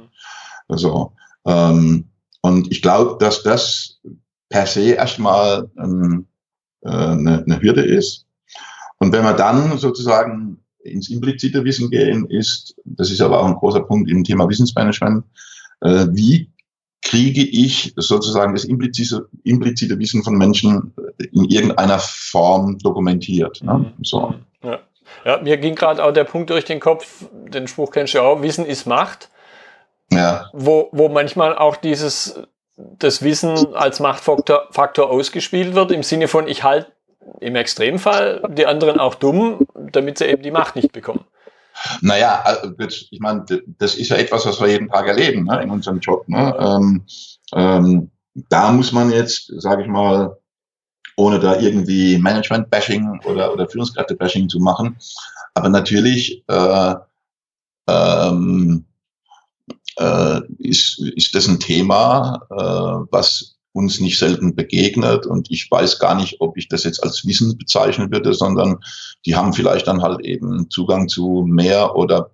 Also, 0.68 1.14
ähm, 1.46 2.10
und 2.44 2.72
ich 2.72 2.82
glaube, 2.82 3.18
dass 3.20 3.42
das 3.42 4.02
per 4.50 4.68
se 4.68 4.92
erstmal 4.92 5.70
ähm, 5.78 6.28
äh, 6.82 6.90
eine, 6.90 7.44
eine 7.44 7.62
Hürde 7.62 7.82
ist. 7.82 8.26
Und 9.00 9.14
wenn 9.14 9.24
wir 9.24 9.34
dann 9.34 9.78
sozusagen 9.78 10.60
ins 10.84 11.10
implizite 11.10 11.64
Wissen 11.64 11.90
gehen, 11.90 12.30
ist, 12.30 12.76
das 12.84 13.10
ist 13.10 13.22
aber 13.22 13.40
auch 13.40 13.48
ein 13.48 13.56
großer 13.56 13.80
Punkt 13.80 14.12
im 14.12 14.24
Thema 14.26 14.48
Wissensmanagement, 14.48 15.24
äh, 15.82 16.08
wie 16.12 16.52
kriege 17.02 17.44
ich 17.44 17.94
sozusagen 17.96 18.54
das 18.54 18.66
implizite, 18.66 19.28
implizite 19.44 19.98
Wissen 20.00 20.24
von 20.24 20.38
Menschen 20.38 20.94
in 21.32 21.46
irgendeiner 21.46 22.00
Form 22.00 22.78
dokumentiert. 22.80 23.62
Ne? 23.64 23.94
Mhm. 23.98 24.04
So. 24.04 24.36
Ja. 24.64 24.80
ja, 25.26 25.42
mir 25.42 25.58
ging 25.58 25.76
gerade 25.76 26.04
auch 26.04 26.12
der 26.12 26.26
Punkt 26.26 26.50
durch 26.50 26.66
den 26.66 26.82
Kopf, 26.82 27.26
den 27.32 27.68
Spruch 27.68 27.92
kennst 27.92 28.14
du 28.14 28.18
ja 28.18 28.24
auch, 28.24 28.42
Wissen 28.42 28.66
ist 28.66 28.86
Macht. 28.86 29.30
Ja. 30.12 30.50
Wo, 30.54 30.90
wo 30.92 31.10
manchmal 31.10 31.58
auch 31.58 31.76
dieses, 31.76 32.40
das 32.76 33.22
Wissen 33.22 33.74
als 33.76 34.00
Machtfaktor 34.00 34.68
Faktor 34.72 35.10
ausgespielt 35.10 35.76
wird, 35.76 35.92
im 35.92 36.04
Sinne 36.04 36.28
von, 36.28 36.48
ich 36.48 36.64
halte 36.64 36.92
im 37.40 37.56
Extremfall 37.56 38.44
die 38.50 38.66
anderen 38.66 39.00
auch 39.00 39.16
dumm, 39.16 39.68
damit 39.76 40.18
sie 40.18 40.26
eben 40.26 40.44
die 40.44 40.52
Macht 40.52 40.76
nicht 40.76 40.92
bekommen. 40.92 41.26
Naja, 42.02 42.42
also, 42.44 42.74
ich 42.78 43.20
meine, 43.20 43.46
das 43.80 43.96
ist 43.96 44.10
ja 44.10 44.18
etwas, 44.18 44.46
was 44.46 44.62
wir 44.62 44.68
jeden 44.68 44.90
Tag 44.90 45.08
erleben 45.08 45.46
ne, 45.46 45.62
in 45.64 45.72
unserem 45.72 46.00
Job. 46.00 46.28
Ne? 46.28 46.56
Ähm, 46.60 47.06
ähm, 47.54 48.12
da 48.50 48.72
muss 48.72 48.92
man 48.92 49.12
jetzt, 49.12 49.52
sage 49.60 49.84
ich 49.84 49.88
mal, 49.88 50.38
ohne 51.16 51.40
da 51.40 51.60
irgendwie 51.60 52.18
Management-Bashing 52.18 53.22
oder, 53.26 53.54
oder 53.54 53.68
Führungskräfte-Bashing 53.68 54.50
zu 54.50 54.60
machen, 54.60 54.98
aber 55.54 55.70
natürlich 55.70 56.44
äh, 56.48 56.96
ähm, 57.88 58.86
äh, 59.98 60.42
ist, 60.60 61.00
ist 61.16 61.36
das 61.36 61.48
ein 61.48 61.60
Thema, 61.60 62.42
äh, 62.50 63.08
was 63.12 63.54
uns 63.74 64.00
nicht 64.00 64.20
selten 64.20 64.56
begegnet. 64.56 65.26
Und 65.26 65.50
ich 65.50 65.70
weiß 65.70 66.00
gar 66.00 66.16
nicht, 66.16 66.40
ob 66.40 66.58
ich 66.58 66.68
das 66.68 66.84
jetzt 66.84 67.04
als 67.04 67.26
Wissen 67.26 67.58
bezeichnen 67.58 68.12
würde, 68.12 68.34
sondern 68.34 68.80
die 69.26 69.36
haben 69.36 69.54
vielleicht 69.54 69.88
dann 69.88 70.02
halt 70.02 70.22
eben 70.22 70.70
Zugang 70.70 71.10
zu 71.10 71.44
mehr 71.48 71.96
oder 71.96 72.30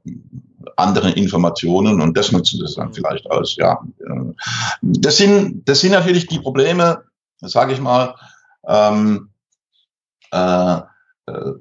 andere 0.76 1.12
Informationen 1.12 2.02
und 2.02 2.16
das 2.18 2.32
nutzen 2.32 2.60
das 2.60 2.76
dann 2.76 2.94
vielleicht 2.94 3.30
als, 3.32 3.56
ja. 3.56 3.80
Äh, 4.00 4.34
das 4.82 5.18
sind, 5.18 5.68
das 5.68 5.82
sind 5.82 5.92
natürlich 5.92 6.28
die 6.28 6.40
Probleme, 6.40 7.04
sage 7.42 7.74
ich 7.74 7.80
mal, 7.80 8.16
ähm, 8.68 9.30
äh, 10.32 10.78
äh, 11.26 11.52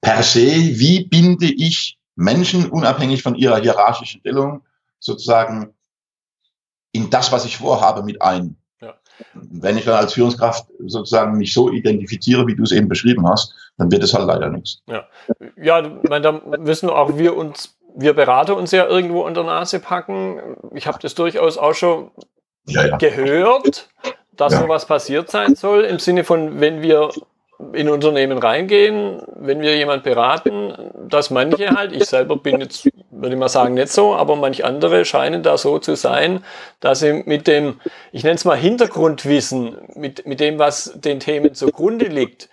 per 0.00 0.22
se, 0.22 0.46
wie 0.46 1.04
binde 1.04 1.46
ich 1.46 1.98
Menschen 2.16 2.70
unabhängig 2.70 3.22
von 3.22 3.34
ihrer 3.34 3.60
hierarchischen 3.60 4.20
Stellung 4.20 4.62
sozusagen 5.04 5.74
in 6.92 7.10
das, 7.10 7.30
was 7.30 7.44
ich 7.44 7.58
vorhabe, 7.58 8.02
mit 8.02 8.22
ein. 8.22 8.56
Ja. 8.80 8.94
Wenn 9.34 9.76
ich 9.76 9.84
dann 9.84 9.94
als 9.94 10.14
Führungskraft 10.14 10.66
sozusagen 10.86 11.36
mich 11.36 11.52
so 11.52 11.70
identifiziere, 11.70 12.46
wie 12.46 12.56
du 12.56 12.62
es 12.62 12.72
eben 12.72 12.88
beschrieben 12.88 13.28
hast, 13.28 13.54
dann 13.76 13.90
wird 13.90 14.02
es 14.02 14.14
halt 14.14 14.26
leider 14.26 14.48
nichts. 14.48 14.82
Ja, 14.86 15.06
ja 15.56 15.82
meine, 16.08 16.22
da 16.22 16.32
müssen 16.58 16.88
auch 16.88 17.16
wir 17.16 17.36
uns, 17.36 17.76
wir 17.94 18.14
Berater 18.14 18.56
uns 18.56 18.70
ja 18.70 18.86
irgendwo 18.86 19.22
unter 19.22 19.44
Nase 19.44 19.78
packen. 19.78 20.56
Ich 20.74 20.86
habe 20.86 20.98
das 21.00 21.14
durchaus 21.14 21.58
auch 21.58 21.74
schon 21.74 22.10
ja, 22.66 22.86
ja. 22.86 22.96
gehört, 22.96 23.90
dass 24.32 24.54
ja. 24.54 24.60
sowas 24.60 24.86
passiert 24.86 25.30
sein 25.30 25.54
soll, 25.54 25.82
im 25.82 25.98
Sinne 25.98 26.24
von, 26.24 26.60
wenn 26.60 26.80
wir 26.80 27.10
in 27.72 27.88
Unternehmen 27.88 28.38
reingehen, 28.38 29.22
wenn 29.36 29.60
wir 29.60 29.76
jemand 29.76 30.02
beraten, 30.02 30.74
dass 31.08 31.30
manche 31.30 31.70
halt, 31.70 31.92
ich 31.92 32.04
selber 32.04 32.36
bin 32.36 32.60
jetzt, 32.60 32.88
würde 33.10 33.34
ich 33.34 33.38
mal 33.38 33.48
sagen, 33.48 33.74
nicht 33.74 33.90
so, 33.90 34.14
aber 34.14 34.36
manch 34.36 34.64
andere 34.64 35.04
scheinen 35.04 35.42
da 35.42 35.56
so 35.56 35.78
zu 35.78 35.96
sein, 35.96 36.44
dass 36.80 37.00
sie 37.00 37.22
mit 37.26 37.46
dem, 37.46 37.80
ich 38.12 38.24
nenne 38.24 38.36
es 38.36 38.44
mal 38.44 38.56
Hintergrundwissen, 38.56 39.78
mit, 39.94 40.26
mit 40.26 40.40
dem, 40.40 40.58
was 40.58 40.92
den 40.96 41.20
Themen 41.20 41.54
zugrunde 41.54 42.06
liegt, 42.06 42.48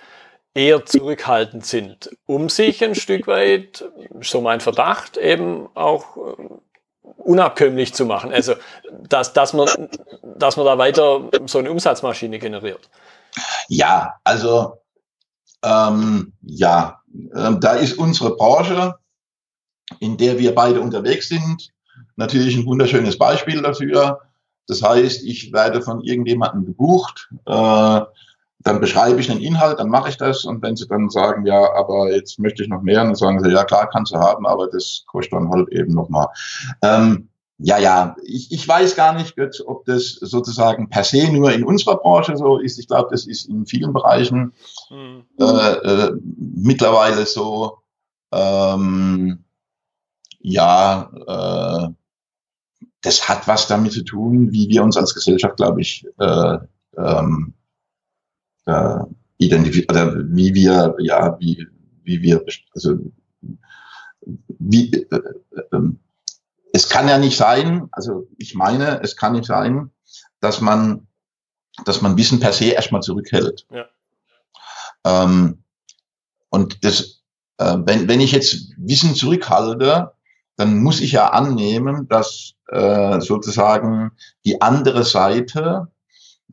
eher 0.53 0.85
zurückhaltend 0.85 1.65
sind, 1.65 2.11
um 2.25 2.49
sich 2.49 2.83
ein 2.83 2.95
Stück 2.95 3.27
weit, 3.27 3.85
so 4.21 4.41
mein 4.41 4.59
Verdacht, 4.59 5.17
eben 5.17 5.69
auch 5.75 6.17
äh, 6.17 7.11
unabkömmlich 7.17 7.93
zu 7.93 8.05
machen. 8.05 8.33
Also, 8.33 8.55
dass, 8.91 9.33
dass, 9.33 9.53
man, 9.53 9.67
dass 10.21 10.57
man 10.57 10.65
da 10.65 10.77
weiter 10.77 11.29
so 11.45 11.59
eine 11.59 11.71
Umsatzmaschine 11.71 12.39
generiert. 12.39 12.89
Ja, 13.69 14.19
also 14.25 14.80
ähm, 15.63 16.33
ja, 16.41 17.01
äh, 17.33 17.51
da 17.59 17.73
ist 17.73 17.97
unsere 17.97 18.35
Branche, 18.35 18.95
in 19.99 20.17
der 20.17 20.39
wir 20.39 20.55
beide 20.55 20.81
unterwegs 20.81 21.29
sind, 21.29 21.71
natürlich 22.15 22.55
ein 22.55 22.65
wunderschönes 22.65 23.17
Beispiel 23.17 23.61
dafür. 23.61 24.21
Das 24.67 24.81
heißt, 24.81 25.23
ich 25.23 25.51
werde 25.51 25.81
von 25.81 26.01
irgendjemandem 26.01 26.65
gebucht, 26.65 27.29
äh, 27.45 28.01
dann 28.63 28.79
beschreibe 28.79 29.19
ich 29.19 29.27
den 29.27 29.41
Inhalt, 29.41 29.79
dann 29.79 29.89
mache 29.89 30.09
ich 30.09 30.17
das 30.17 30.45
und 30.45 30.61
wenn 30.61 30.75
sie 30.75 30.87
dann 30.87 31.09
sagen, 31.09 31.45
ja, 31.45 31.73
aber 31.73 32.13
jetzt 32.13 32.37
möchte 32.37 32.61
ich 32.61 32.69
noch 32.69 32.83
mehr, 32.83 33.03
dann 33.03 33.15
sagen 33.15 33.43
sie, 33.43 33.51
ja 33.51 33.63
klar, 33.63 33.89
kannst 33.89 34.13
du 34.13 34.19
haben, 34.19 34.45
aber 34.45 34.67
das 34.67 35.03
kostet 35.07 35.33
dann 35.33 35.49
halt 35.49 35.69
eben 35.69 35.93
nochmal. 35.93 36.27
Ähm, 36.83 37.29
ja, 37.63 37.77
ja, 37.77 38.15
ich, 38.23 38.51
ich 38.51 38.67
weiß 38.67 38.95
gar 38.95 39.13
nicht, 39.13 39.35
ob 39.65 39.85
das 39.85 40.13
sozusagen 40.13 40.89
per 40.89 41.03
se 41.03 41.31
nur 41.31 41.51
in 41.51 41.63
unserer 41.63 41.97
Branche 41.97 42.35
so 42.35 42.57
ist. 42.57 42.79
Ich 42.79 42.87
glaube, 42.87 43.09
das 43.11 43.27
ist 43.27 43.47
in 43.47 43.67
vielen 43.67 43.93
Bereichen 43.93 44.53
mhm. 44.89 45.25
äh, 45.39 45.43
äh, 45.43 46.11
mittlerweile 46.37 47.25
so. 47.25 47.77
Ähm, 48.31 49.43
ja, 50.39 51.11
äh, 51.27 51.89
das 53.01 53.29
hat 53.29 53.47
was 53.47 53.67
damit 53.67 53.91
zu 53.91 54.03
tun, 54.03 54.51
wie 54.51 54.67
wir 54.69 54.83
uns 54.83 54.97
als 54.97 55.13
Gesellschaft, 55.13 55.57
glaube 55.57 55.81
ich, 55.81 56.05
äh, 56.17 56.57
ähm, 56.97 57.53
äh, 58.65 58.99
identifizieren, 59.37 59.89
oder 59.89 60.23
wie 60.29 60.53
wir, 60.53 60.95
ja, 60.99 61.37
wie, 61.39 61.67
wie 62.03 62.21
wir, 62.21 62.43
also 62.73 62.97
wie, 64.59 64.91
äh, 64.93 65.21
äh 65.71 65.79
es 66.73 66.89
kann 66.89 67.07
ja 67.07 67.17
nicht 67.17 67.37
sein, 67.37 67.87
also 67.91 68.27
ich 68.37 68.55
meine, 68.55 69.01
es 69.01 69.15
kann 69.15 69.33
nicht 69.33 69.45
sein, 69.45 69.91
dass 70.39 70.61
man, 70.61 71.07
dass 71.85 72.01
man 72.01 72.17
Wissen 72.17 72.39
per 72.39 72.53
se 72.53 72.65
erstmal 72.65 73.01
zurückhält. 73.01 73.65
Ja. 73.71 73.85
Ähm, 75.05 75.63
und 76.49 76.83
das, 76.83 77.21
äh, 77.57 77.77
wenn, 77.85 78.07
wenn 78.07 78.21
ich 78.21 78.31
jetzt 78.31 78.73
Wissen 78.77 79.15
zurückhalte, 79.15 80.11
dann 80.57 80.79
muss 80.79 81.01
ich 81.01 81.13
ja 81.13 81.29
annehmen, 81.29 82.07
dass 82.07 82.53
äh, 82.67 83.19
sozusagen 83.21 84.11
die 84.45 84.61
andere 84.61 85.03
Seite 85.03 85.87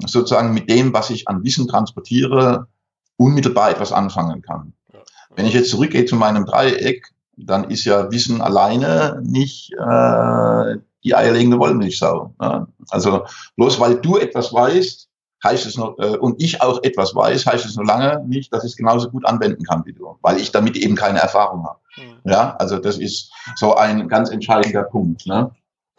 sozusagen 0.06 0.54
mit 0.54 0.70
dem, 0.70 0.92
was 0.92 1.10
ich 1.10 1.28
an 1.28 1.42
Wissen 1.42 1.66
transportiere, 1.66 2.68
unmittelbar 3.16 3.70
etwas 3.70 3.92
anfangen 3.92 4.42
kann. 4.42 4.72
Ja. 4.92 5.00
Wenn 5.34 5.46
ich 5.46 5.54
jetzt 5.54 5.70
zurückgehe 5.70 6.04
zu 6.04 6.16
meinem 6.16 6.46
Dreieck, 6.46 7.12
dann 7.46 7.70
ist 7.70 7.84
ja 7.84 8.10
Wissen 8.10 8.40
alleine 8.40 9.20
nicht 9.24 9.72
äh, 9.72 10.76
die 11.04 11.14
eierlegende 11.14 11.58
Wollmilchsau. 11.58 12.34
Ne? 12.40 12.66
Also 12.90 13.24
bloß 13.56 13.78
weil 13.80 13.96
du 13.96 14.18
etwas 14.18 14.52
weißt, 14.52 15.08
heißt 15.44 15.66
es 15.66 15.76
noch, 15.76 15.98
äh, 15.98 16.16
und 16.16 16.42
ich 16.42 16.60
auch 16.60 16.82
etwas 16.82 17.14
weiß, 17.14 17.46
heißt 17.46 17.64
es 17.64 17.76
noch 17.76 17.84
lange 17.84 18.24
nicht, 18.26 18.52
dass 18.52 18.64
ich 18.64 18.72
es 18.72 18.76
genauso 18.76 19.10
gut 19.10 19.24
anwenden 19.24 19.64
kann 19.64 19.84
wie 19.86 19.92
du, 19.92 20.18
weil 20.22 20.38
ich 20.40 20.50
damit 20.50 20.76
eben 20.76 20.96
keine 20.96 21.20
Erfahrung 21.20 21.64
habe. 21.64 21.78
Mhm. 21.96 22.30
Ja, 22.30 22.56
also 22.56 22.78
das 22.78 22.98
ist 22.98 23.32
so 23.56 23.74
ein 23.74 24.08
ganz 24.08 24.30
entscheidender 24.30 24.82
Punkt. 24.82 25.26
Ne? 25.26 25.50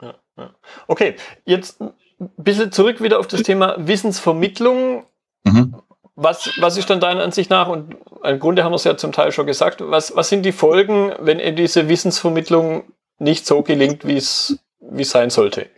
Ja, 0.02 0.16
ja. 0.38 0.50
Okay, 0.88 1.16
jetzt 1.46 1.80
ein 1.82 1.94
bisschen 2.38 2.72
zurück 2.72 3.02
wieder 3.02 3.20
auf 3.20 3.28
das 3.28 3.44
Thema 3.44 3.76
Wissensvermittlung. 3.80 5.06
Mhm. 5.44 5.76
Was, 6.22 6.52
was 6.60 6.76
ist 6.76 6.90
dann 6.90 7.00
deiner 7.00 7.24
Ansicht 7.24 7.50
nach, 7.50 7.70
und 7.70 7.96
im 8.24 8.40
Grunde 8.40 8.66
haben 8.66 8.74
wir 8.74 8.76
es 8.76 8.84
ja 8.84 8.98
zum 8.98 9.14
Teil 9.14 9.32
schon 9.32 9.48
gesagt, 9.48 9.82
was, 9.82 10.16
was 10.18 10.28
sind 10.28 10.44
die 10.44 10.52
Folgen, 10.52 11.14
wenn 11.20 11.40
eben 11.40 11.56
diese 11.56 11.88
Wissensvermittlung 11.88 12.92
nicht 13.20 13.46
so 13.46 13.64
gelingt, 13.64 14.06
wie 14.06 14.18
es, 14.18 14.60
wie 14.82 15.04
es 15.04 15.12
sein 15.12 15.30
sollte? 15.30 15.70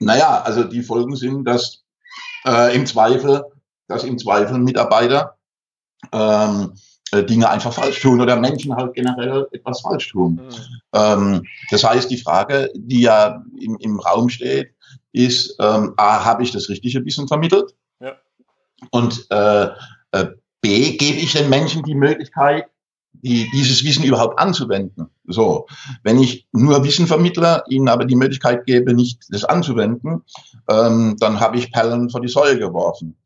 Naja, 0.00 0.42
also 0.42 0.64
die 0.64 0.82
Folgen 0.82 1.16
sind, 1.16 1.44
dass 1.44 1.82
äh, 2.46 2.76
im 2.76 2.84
Zweifel, 2.84 3.44
dass 3.88 4.04
im 4.04 4.18
Zweifel 4.18 4.58
Mitarbeiter 4.58 5.38
ähm, 6.12 6.74
äh, 7.12 7.24
Dinge 7.24 7.48
einfach 7.48 7.72
falsch 7.72 8.02
tun 8.02 8.20
oder 8.20 8.36
Menschen 8.36 8.76
halt 8.76 8.92
generell 8.92 9.46
etwas 9.52 9.80
falsch 9.80 10.10
tun. 10.10 10.34
Mhm. 10.34 10.50
Ähm, 10.92 11.46
das 11.70 11.84
heißt, 11.84 12.10
die 12.10 12.18
Frage, 12.18 12.70
die 12.74 13.02
ja 13.02 13.42
im, 13.58 13.78
im 13.78 13.98
Raum 14.00 14.28
steht, 14.28 14.74
ist, 15.12 15.56
ähm, 15.58 15.94
A, 15.96 16.22
habe 16.22 16.42
ich 16.42 16.50
das 16.50 16.68
richtige 16.68 17.02
Wissen 17.04 17.28
vermittelt? 17.28 17.74
Und 18.94 19.26
äh, 19.30 19.70
äh, 20.12 20.26
B, 20.60 20.96
gebe 20.96 21.18
ich 21.18 21.32
den 21.32 21.50
Menschen 21.50 21.82
die 21.82 21.96
Möglichkeit, 21.96 22.66
die, 23.12 23.50
dieses 23.50 23.82
Wissen 23.82 24.04
überhaupt 24.04 24.38
anzuwenden. 24.38 25.08
So, 25.26 25.66
wenn 26.04 26.20
ich 26.20 26.46
nur 26.52 26.84
Wissen 26.84 27.08
vermittle, 27.08 27.64
ihnen 27.68 27.88
aber 27.88 28.04
die 28.04 28.14
Möglichkeit 28.14 28.66
gebe, 28.66 28.94
nicht 28.94 29.24
das 29.30 29.44
anzuwenden, 29.44 30.22
ähm, 30.68 31.16
dann 31.18 31.40
habe 31.40 31.58
ich 31.58 31.72
Perlen 31.72 32.08
vor 32.08 32.20
die 32.20 32.28
Säule 32.28 32.56
geworfen. 32.56 33.16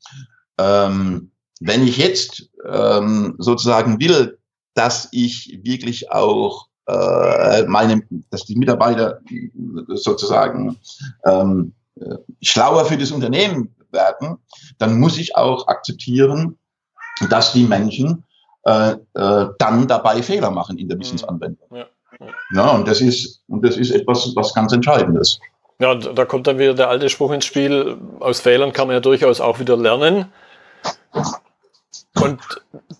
Ähm, 0.56 1.32
wenn 1.60 1.86
ich 1.86 1.98
jetzt 1.98 2.48
ähm, 2.64 3.34
sozusagen 3.36 4.00
will, 4.00 4.38
dass 4.72 5.08
ich 5.12 5.60
wirklich 5.64 6.10
auch 6.10 6.68
äh, 6.86 7.64
meine, 7.64 8.02
dass 8.30 8.46
die 8.46 8.56
Mitarbeiter 8.56 9.20
sozusagen 9.88 10.78
ähm, 11.26 11.74
äh, 11.96 12.16
schlauer 12.40 12.86
für 12.86 12.96
das 12.96 13.10
Unternehmen 13.10 13.74
werden, 13.92 14.38
dann 14.78 14.98
muss 14.98 15.18
ich 15.18 15.36
auch 15.36 15.68
akzeptieren, 15.68 16.58
dass 17.30 17.52
die 17.52 17.64
Menschen 17.64 18.24
äh, 18.64 18.96
äh, 19.14 19.46
dann 19.58 19.86
dabei 19.88 20.22
Fehler 20.22 20.50
machen 20.50 20.78
in 20.78 20.88
der 20.88 20.96
mhm. 20.96 21.02
Wissensanwendung. 21.02 21.68
Ja, 21.70 21.86
ja. 22.20 22.26
ja, 22.54 22.70
und 22.70 22.86
das 22.86 23.00
ist 23.00 23.42
und 23.48 23.64
das 23.64 23.76
ist 23.76 23.90
etwas, 23.90 24.32
was 24.36 24.54
ganz 24.54 24.72
Entscheidendes. 24.72 25.40
Ja, 25.80 25.94
da 25.94 26.24
kommt 26.24 26.46
dann 26.48 26.58
wieder 26.58 26.74
der 26.74 26.88
alte 26.88 27.08
Spruch 27.08 27.30
ins 27.30 27.44
Spiel, 27.44 27.96
aus 28.18 28.40
Fehlern 28.40 28.72
kann 28.72 28.88
man 28.88 28.94
ja 28.94 29.00
durchaus 29.00 29.40
auch 29.40 29.60
wieder 29.60 29.76
lernen. 29.76 30.26
Und 32.20 32.40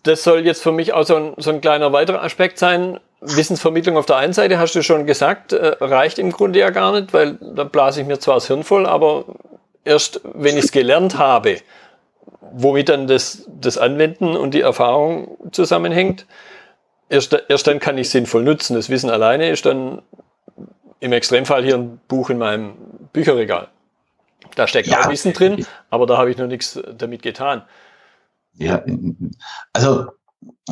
das 0.05 0.23
soll 0.23 0.47
jetzt 0.47 0.63
für 0.63 0.71
mich 0.71 0.93
auch 0.93 1.05
so 1.05 1.17
ein, 1.17 1.35
so 1.39 1.51
ein 1.51 1.61
kleiner 1.61 1.93
weiterer 1.93 2.23
Aspekt 2.23 2.59
sein. 2.59 3.01
Wissensvermittlung 3.21 3.97
auf 3.97 4.07
der 4.07 4.17
einen 4.17 4.33
Seite, 4.33 4.61
hast 4.61 4.77
du 4.77 4.83
schon 4.83 5.07
gesagt, 5.07 5.53
äh, 5.53 5.77
reicht 5.81 6.21
im 6.21 6.31
Grunde 6.31 6.61
ja 6.61 6.71
gar 6.71 6.93
nicht, 6.93 7.13
weil 7.13 7.37
da 7.41 7.65
blase 7.65 8.01
ich 8.01 8.07
mir 8.07 8.21
zwar 8.21 8.37
das 8.37 8.47
Hirn 8.47 8.63
voll, 8.63 8.87
aber 8.87 9.25
erst 9.85 10.21
wenn 10.25 10.57
ich 10.57 10.65
es 10.65 10.73
gelernt 10.73 11.19
habe, 11.19 11.59
womit 12.53 12.89
dann 12.89 13.07
das, 13.07 13.49
das 13.49 13.79
Anwenden 13.79 14.37
und 14.37 14.55
die 14.55 14.61
Erfahrung 14.61 15.37
zusammenhängt, 15.53 16.27
erst, 17.09 17.37
erst 17.49 17.67
dann 17.67 17.79
kann 17.79 17.99
ich 17.99 18.11
sinnvoll 18.11 18.43
nutzen. 18.43 18.75
Das 18.75 18.89
Wissen 18.89 19.11
alleine 19.11 19.51
ist 19.51 19.67
dann 19.67 20.03
im 21.01 21.13
Extremfall 21.13 21.65
hier 21.65 21.77
ein 21.77 22.01
Buch 22.09 22.31
in 22.31 22.39
meinem 22.39 22.75
Bücherregal. 23.13 23.69
Da 24.55 24.67
steckt 24.67 24.89
ja, 24.89 25.01
auch 25.01 25.11
Wissen 25.11 25.33
drin, 25.33 25.67
aber 25.91 26.07
da 26.07 26.17
habe 26.19 26.31
ich 26.31 26.39
noch 26.39 26.47
nichts 26.47 26.81
damit 26.97 27.23
getan. 27.23 27.63
Ja, 28.55 28.85
also 29.73 30.07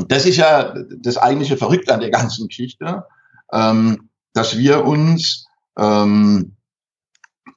das 0.09 0.27
ist 0.27 0.37
ja 0.37 0.75
das 0.99 1.17
eigentliche 1.17 1.57
Verrückte 1.57 1.95
an 1.95 2.01
der 2.01 2.11
ganzen 2.11 2.49
Geschichte, 2.49 3.05
ähm, 3.53 4.11
dass 4.33 4.59
wir 4.59 4.85
uns 4.85 5.47
ähm, 5.79 6.56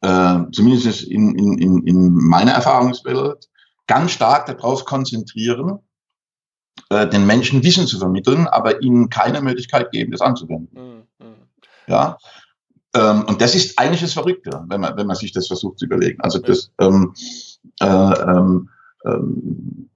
äh, 0.01 0.39
zumindest 0.51 1.03
in, 1.03 1.35
in, 1.35 1.57
in, 1.57 1.87
in 1.87 2.13
meiner 2.13 2.51
Erfahrungswelt, 2.51 3.49
ganz 3.87 4.11
stark 4.11 4.45
darauf 4.45 4.85
konzentrieren, 4.85 5.79
äh, 6.89 7.07
den 7.07 7.25
Menschen 7.25 7.63
Wissen 7.63 7.87
zu 7.87 7.97
vermitteln, 7.99 8.47
aber 8.47 8.81
ihnen 8.81 9.09
keine 9.09 9.41
Möglichkeit 9.41 9.91
geben, 9.91 10.11
das 10.11 10.21
anzuwenden. 10.21 11.05
Mhm. 11.19 11.25
mhm. 11.25 11.33
Ja. 11.87 12.17
Ähm, 12.95 13.23
und 13.27 13.41
das 13.41 13.55
ist 13.55 13.77
eigentlich 13.77 14.01
das 14.01 14.13
Verrückte, 14.13 14.63
wenn 14.67 14.81
man, 14.81 14.95
wenn 14.97 15.07
man 15.07 15.15
sich 15.15 15.31
das 15.31 15.47
versucht 15.47 15.79
zu 15.79 15.85
überlegen. 15.85 16.21
Also 16.21 16.39
das, 16.39 16.71
ähm, 16.79 17.13
äh, 17.79 17.85
ähm, 17.85 18.69
ähm, 19.05 19.89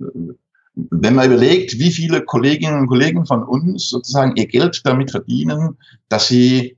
wenn 0.75 1.15
man 1.15 1.27
überlegt, 1.27 1.77
wie 1.79 1.91
viele 1.91 2.24
Kolleginnen 2.24 2.79
und 2.79 2.88
Kollegen 2.88 3.25
von 3.25 3.43
uns 3.43 3.89
sozusagen 3.89 4.36
ihr 4.36 4.48
Geld 4.48 4.81
damit 4.86 5.12
verdienen, 5.12 5.77
dass 6.10 6.27
sie 6.27 6.77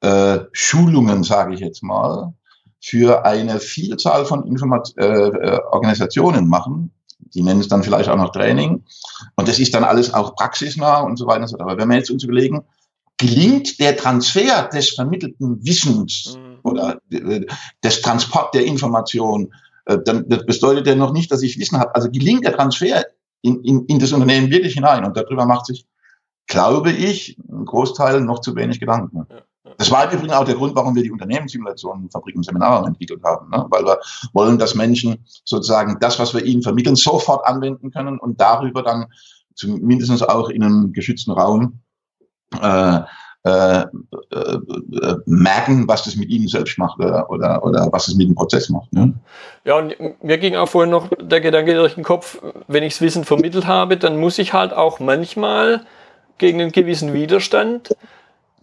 äh, 0.00 0.40
Schulungen, 0.52 1.22
sage 1.22 1.54
ich 1.54 1.60
jetzt 1.60 1.82
mal, 1.82 2.32
für 2.80 3.24
eine 3.24 3.60
Vielzahl 3.60 4.24
von 4.24 4.46
Informat 4.46 4.92
äh, 4.96 5.04
äh, 5.04 5.60
Organisationen 5.70 6.48
machen. 6.48 6.92
Die 7.34 7.42
nennen 7.42 7.60
es 7.60 7.68
dann 7.68 7.82
vielleicht 7.82 8.08
auch 8.08 8.16
noch 8.16 8.32
Training. 8.32 8.84
Und 9.36 9.48
das 9.48 9.58
ist 9.58 9.74
dann 9.74 9.84
alles 9.84 10.14
auch 10.14 10.34
praxisnah 10.34 11.00
und 11.00 11.16
so 11.16 11.26
weiter 11.26 11.42
und 11.42 11.48
so 11.48 11.56
fort. 11.56 11.70
Aber 11.70 11.78
wenn 11.78 11.88
wir 11.88 11.96
jetzt 11.96 12.10
uns 12.10 12.24
überlegen, 12.24 12.62
gelingt 13.18 13.78
der 13.78 13.96
Transfer 13.96 14.68
des 14.72 14.90
vermittelten 14.90 15.64
Wissens 15.64 16.38
mhm. 16.38 16.58
oder 16.62 17.00
äh, 17.10 17.44
des 17.84 18.00
Transport 18.00 18.54
der 18.54 18.64
Information, 18.64 19.52
äh, 19.84 19.98
dann 20.02 20.26
das 20.28 20.46
bedeutet 20.46 20.86
ja 20.86 20.94
noch 20.94 21.12
nicht, 21.12 21.30
dass 21.30 21.42
ich 21.42 21.58
Wissen 21.58 21.78
habe. 21.78 21.94
Also 21.94 22.10
gelingt 22.10 22.46
der 22.46 22.56
Transfer 22.56 23.04
in, 23.42 23.62
in, 23.62 23.84
in 23.86 23.98
das 23.98 24.12
Unternehmen 24.12 24.50
wirklich 24.50 24.74
hinein 24.74 25.04
und 25.04 25.16
darüber 25.16 25.44
macht 25.44 25.66
sich, 25.66 25.86
glaube 26.46 26.92
ich, 26.92 27.38
ein 27.50 27.66
Großteil 27.66 28.22
noch 28.22 28.40
zu 28.40 28.56
wenig 28.56 28.80
Gedanken. 28.80 29.26
Ja. 29.28 29.42
Das 29.76 29.90
war 29.90 30.10
im 30.10 30.18
Übrigen 30.18 30.32
auch 30.32 30.44
der 30.44 30.54
Grund, 30.54 30.74
warum 30.74 30.94
wir 30.94 31.02
die 31.02 31.10
Unternehmenssimulationen, 31.10 32.10
Fabriken, 32.10 32.42
Seminare 32.42 32.86
entwickelt 32.86 33.22
haben, 33.22 33.50
ne? 33.50 33.66
weil 33.68 33.84
wir 33.84 33.98
wollen, 34.32 34.58
dass 34.58 34.74
Menschen 34.74 35.24
sozusagen 35.44 35.98
das, 36.00 36.18
was 36.18 36.34
wir 36.34 36.44
ihnen 36.44 36.62
vermitteln, 36.62 36.96
sofort 36.96 37.46
anwenden 37.46 37.90
können 37.90 38.18
und 38.18 38.40
darüber 38.40 38.82
dann 38.82 39.06
zumindest 39.54 40.26
auch 40.28 40.48
in 40.48 40.62
einem 40.62 40.92
geschützten 40.92 41.32
Raum 41.32 41.80
äh, 42.60 43.00
äh, 43.42 43.86
äh, 44.32 45.16
merken, 45.24 45.88
was 45.88 46.04
das 46.04 46.16
mit 46.16 46.28
ihnen 46.28 46.46
selbst 46.46 46.76
macht 46.76 46.98
oder, 46.98 47.30
oder, 47.30 47.64
oder 47.64 47.88
was 47.90 48.08
es 48.08 48.14
mit 48.14 48.28
dem 48.28 48.34
Prozess 48.34 48.68
macht. 48.68 48.92
Ne? 48.92 49.14
Ja, 49.64 49.78
und 49.78 49.94
mir 50.22 50.36
ging 50.36 50.56
auch 50.56 50.68
vorhin 50.68 50.90
noch 50.90 51.08
der 51.18 51.40
Gedanke 51.40 51.74
durch 51.74 51.94
den 51.94 52.04
Kopf, 52.04 52.38
wenn 52.68 52.82
ich 52.82 52.94
das 52.94 53.00
Wissen 53.00 53.24
vermittelt 53.24 53.66
habe, 53.66 53.96
dann 53.96 54.18
muss 54.18 54.38
ich 54.38 54.52
halt 54.52 54.74
auch 54.74 55.00
manchmal 55.00 55.86
gegen 56.36 56.60
einen 56.60 56.72
gewissen 56.72 57.14
Widerstand 57.14 57.96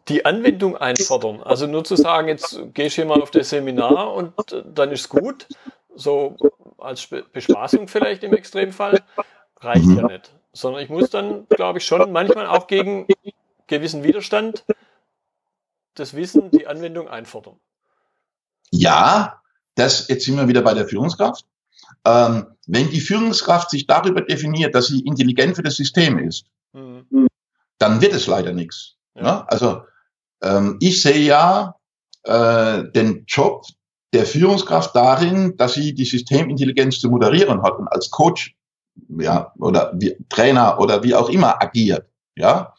die 0.10 0.26
Anwendung 0.26 0.78
einfordern. 0.78 1.42
Also 1.44 1.68
nur 1.68 1.84
zu 1.84 1.96
sagen, 1.96 2.28
jetzt 2.28 2.60
gehst 2.74 2.98
du 2.98 3.02
hier 3.02 3.06
mal 3.06 3.22
auf 3.22 3.32
das 3.32 3.50
Seminar 3.50 4.14
und 4.14 4.34
dann 4.66 4.92
ist 4.92 5.10
gut, 5.10 5.48
so 5.96 6.38
als 6.78 7.08
Bespaßung 7.08 7.88
vielleicht 7.88 8.24
im 8.24 8.34
Extremfall, 8.34 9.02
reicht 9.60 9.86
mhm. 9.86 9.98
ja 9.98 10.08
nicht. 10.08 10.32
Sondern 10.54 10.82
ich 10.82 10.90
muss 10.90 11.10
dann, 11.10 11.48
glaube 11.50 11.80
ich, 11.80 11.86
schon 11.86 12.12
manchmal 12.12 12.48
auch 12.48 12.68
gegen 12.68 13.08
gewissen 13.68 14.04
Widerstand 14.04 14.64
das 15.96 16.16
Wissen, 16.16 16.52
die 16.52 16.68
Anwendung 16.68 17.08
einfordern. 17.08 17.60
Ja, 18.72 19.42
das, 19.76 20.08
jetzt 20.08 20.26
sind 20.26 20.38
wir 20.38 20.48
wieder 20.48 20.62
bei 20.62 20.74
der 20.74 20.88
Führungskraft. 20.88 21.46
Ähm, 22.06 22.48
wenn 22.68 22.90
die 22.90 23.00
Führungskraft 23.00 23.70
sich 23.70 23.88
darüber 23.88 24.22
definiert, 24.22 24.76
dass 24.76 24.88
sie 24.88 25.02
intelligent 25.02 25.56
für 25.56 25.64
das 25.64 25.76
System 25.76 26.20
ist, 26.20 26.46
mhm. 26.74 27.28
dann 27.78 28.02
wird 28.02 28.14
es 28.14 28.28
leider 28.28 28.54
nichts. 28.54 28.96
Ja. 29.16 29.22
Ne? 29.22 29.52
Also 29.52 29.84
ähm, 30.42 30.78
ich 30.80 31.02
sehe 31.02 31.20
ja 31.20 31.76
äh, 32.24 32.84
den 32.92 33.26
Job 33.28 33.66
der 34.14 34.26
Führungskraft 34.26 34.96
darin, 34.96 35.56
dass 35.58 35.74
sie 35.74 35.94
die 35.94 36.06
Systemintelligenz 36.06 37.00
zu 37.00 37.10
moderieren 37.10 37.62
hat 37.62 37.78
und 37.78 37.88
als 37.90 38.10
Coach 38.10 38.56
ja, 39.20 39.54
oder 39.60 39.92
wie, 39.96 40.16
Trainer 40.30 40.80
oder 40.80 41.04
wie 41.04 41.14
auch 41.14 41.30
immer 41.30 41.62
agiert. 41.62 42.08
Ja. 42.36 42.74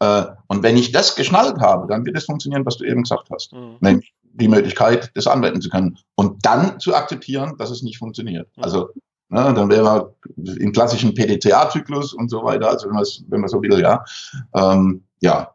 Äh, 0.00 0.24
und 0.48 0.62
wenn 0.62 0.76
ich 0.76 0.92
das 0.92 1.14
geschnallt 1.14 1.58
habe, 1.60 1.86
dann 1.86 2.04
wird 2.04 2.16
es 2.16 2.24
funktionieren, 2.24 2.64
was 2.64 2.76
du 2.78 2.84
eben 2.84 3.02
gesagt 3.02 3.28
hast. 3.32 3.52
Mhm. 3.52 3.76
Nämlich 3.80 4.12
die 4.22 4.48
Möglichkeit, 4.48 5.10
das 5.14 5.26
anwenden 5.26 5.60
zu 5.60 5.68
können. 5.68 5.98
Und 6.14 6.44
dann 6.44 6.80
zu 6.80 6.94
akzeptieren, 6.94 7.56
dass 7.58 7.70
es 7.70 7.82
nicht 7.82 7.98
funktioniert. 7.98 8.48
Mhm. 8.56 8.64
Also 8.64 8.90
ne, 9.28 9.52
dann 9.54 9.68
wäre 9.68 9.84
man 9.84 10.56
im 10.58 10.72
klassischen 10.72 11.14
PDCA-Zyklus 11.14 12.14
und 12.14 12.30
so 12.30 12.42
weiter, 12.44 12.68
also 12.68 12.86
wenn 12.86 12.94
man 12.94 13.04
wenn 13.28 13.40
man 13.40 13.48
so 13.48 13.60
will, 13.62 13.80
ja. 13.80 14.04
Ähm, 14.54 15.04
ja, 15.20 15.54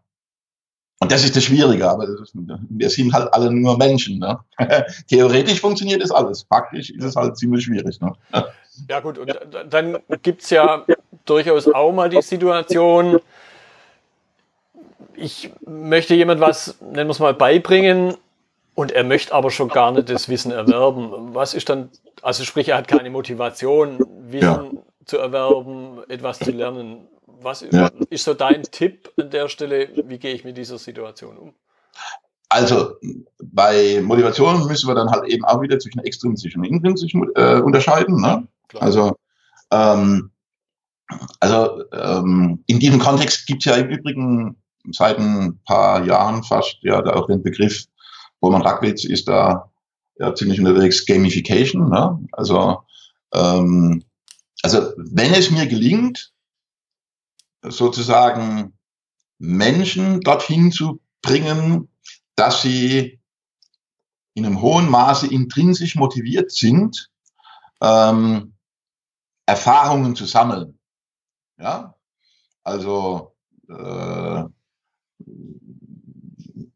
und 1.00 1.12
das 1.12 1.24
ist 1.24 1.36
das 1.36 1.44
Schwierige, 1.44 1.88
aber 1.90 2.06
ist, 2.06 2.34
wir 2.34 2.90
sind 2.90 3.14
halt 3.14 3.32
alle 3.34 3.52
nur 3.52 3.78
Menschen. 3.78 4.18
Ne? 4.18 4.40
Theoretisch 5.08 5.60
funktioniert 5.60 6.02
das 6.02 6.12
alles, 6.12 6.44
praktisch 6.44 6.90
ist 6.90 7.04
es 7.04 7.16
halt 7.16 7.38
ziemlich 7.38 7.66
schwierig. 7.66 8.00
Ne? 8.02 8.14
Ja 8.90 9.00
gut, 9.00 9.18
und 9.20 9.38
dann 9.70 10.00
gibt's 10.24 10.50
ja 10.50 10.86
durchaus 11.26 11.68
auch 11.68 11.92
mal 11.92 12.10
die 12.10 12.22
Situation, 12.22 13.20
ich 15.18 15.52
möchte 15.66 16.16
jemand 16.16 16.42
was, 16.42 16.76
nennen 16.82 17.08
wir 17.08 17.12
es 17.12 17.20
mal, 17.20 17.34
beibringen 17.34 18.16
und 18.76 18.92
er 18.92 19.04
möchte 19.04 19.34
aber 19.34 19.52
schon 19.52 19.70
gar 19.70 19.92
nicht 19.92 20.10
das 20.10 20.30
Wissen 20.30 20.52
erwerben. 20.52 21.34
Was 21.34 21.54
ist 21.54 21.70
dann, 21.70 21.90
also 22.22 22.44
sprich, 22.44 22.70
er 22.70 22.78
hat 22.78 22.88
keine 22.88 23.10
Motivation, 23.10 24.00
Wissen 24.30 24.42
ja. 24.42 24.72
zu 25.06 25.18
erwerben, 25.18 26.00
etwas 26.08 26.40
zu 26.40 26.52
lernen. 26.52 27.08
Was 27.42 27.62
ja. 27.62 27.92
ist 28.10 28.24
so 28.24 28.34
dein 28.34 28.64
Tipp 28.64 29.12
an 29.18 29.30
der 29.30 29.50
Stelle? 29.50 29.90
Wie 30.06 30.18
gehe 30.18 30.34
ich 30.34 30.44
mit 30.44 30.58
dieser 30.58 30.78
Situation 30.78 31.38
um? 31.38 31.54
Also 32.50 32.96
bei 33.44 34.02
Motivation 34.02 34.68
müssen 34.68 34.88
wir 34.88 34.96
dann 34.96 35.12
halt 35.12 35.26
eben 35.26 35.44
auch 35.46 35.62
wieder 35.62 35.80
zwischen 35.80 36.00
extrinsisch 36.00 36.56
und 36.56 36.64
intrinsisch 36.64 37.14
äh, 37.36 37.60
unterscheiden. 37.60 38.22
Ne? 38.22 38.48
Also, 38.80 39.18
ähm, 39.72 40.32
also 41.40 41.84
ähm, 41.92 42.64
in 42.68 42.80
diesem 42.80 43.00
Kontext 43.00 43.48
gibt 43.48 43.66
es 43.66 43.72
ja 43.72 43.78
im 43.78 43.90
Übrigen 43.90 44.56
seit 44.92 45.20
ein 45.20 45.60
paar 45.66 46.06
Jahren 46.06 46.44
fast 46.44 46.78
ja 46.82 47.02
da 47.02 47.14
auch 47.14 47.28
den 47.28 47.44
Begriff, 47.44 47.86
wo 48.40 48.50
man 48.50 48.62
Rackwitz 48.62 49.04
ist 49.04 49.28
da 49.28 49.70
ja 50.18 50.34
ziemlich 50.34 50.60
unterwegs, 50.60 51.06
Gamification. 51.06 51.90
Ne? 51.90 52.20
Also, 52.32 52.80
ähm, 53.34 54.04
also 54.64 54.92
wenn 54.98 55.34
es 55.34 55.52
mir 55.52 55.68
gelingt, 55.68 56.32
sozusagen 57.70 58.74
Menschen 59.40 60.22
dorthin 60.22 60.72
zu 60.72 61.00
bringen, 61.22 61.90
dass 62.36 62.62
sie 62.62 63.20
in 64.34 64.46
einem 64.46 64.62
hohen 64.62 64.90
Maße 64.90 65.28
intrinsisch 65.28 65.96
motiviert 65.96 66.52
sind, 66.52 67.10
ähm, 67.82 68.54
Erfahrungen 69.46 70.16
zu 70.16 70.26
sammeln. 70.26 70.78
Ja, 71.60 71.96
also 72.64 73.34
äh, 73.70 74.44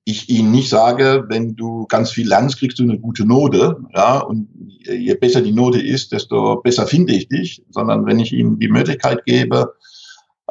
ich 0.03 0.29
ihnen 0.29 0.51
nicht 0.51 0.69
sage, 0.69 1.25
wenn 1.27 1.55
du 1.55 1.85
ganz 1.87 2.11
viel 2.11 2.27
lernst, 2.27 2.57
kriegst 2.57 2.79
du 2.79 2.83
eine 2.83 2.99
gute 2.99 3.25
Note, 3.25 3.77
ja, 3.93 4.19
und 4.19 4.49
je 4.79 5.13
besser 5.13 5.41
die 5.41 5.53
Note 5.53 5.79
ist, 5.79 6.11
desto 6.11 6.61
besser 6.61 6.87
finde 6.87 7.13
ich 7.13 7.27
dich, 7.27 7.63
sondern 7.69 8.05
wenn 8.05 8.19
ich 8.19 8.33
ihnen 8.33 8.59
die 8.59 8.67
Möglichkeit 8.67 9.23
gebe, 9.25 9.75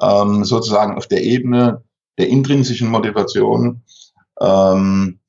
ähm, 0.01 0.45
sozusagen 0.45 0.97
auf 0.97 1.07
der 1.07 1.23
Ebene 1.23 1.83
der 2.19 2.29
intrinsischen 2.29 2.89
Motivation 2.89 3.83
ähm, 4.41 5.21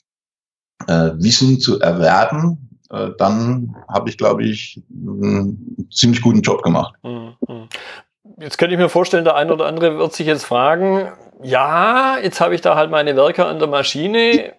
äh, 0.88 1.12
Wissen 1.16 1.60
zu 1.60 1.80
erwerben, 1.80 2.80
äh, 2.90 3.10
dann 3.18 3.76
habe 3.88 4.10
ich, 4.10 4.18
glaube 4.18 4.44
ich, 4.44 4.82
einen 4.90 5.88
ziemlich 5.92 6.22
guten 6.22 6.42
Job 6.42 6.64
gemacht. 6.64 6.96
Mhm. 7.04 7.36
Jetzt 8.40 8.58
könnte 8.58 8.74
ich 8.74 8.80
mir 8.80 8.90
vorstellen, 8.90 9.24
der 9.24 9.36
eine 9.36 9.54
oder 9.54 9.66
andere 9.66 9.98
wird 9.98 10.14
sich 10.14 10.28
jetzt 10.28 10.46
fragen, 10.46 11.12
ja, 11.44 12.18
jetzt 12.18 12.42
habe 12.42 12.56
ich 12.56 12.62
da 12.62 12.76
halt 12.76 12.92
meine 12.92 13.16
Werker 13.16 13.48
an 13.48 13.60
der 13.60 13.68
Maschine. 13.68 14.54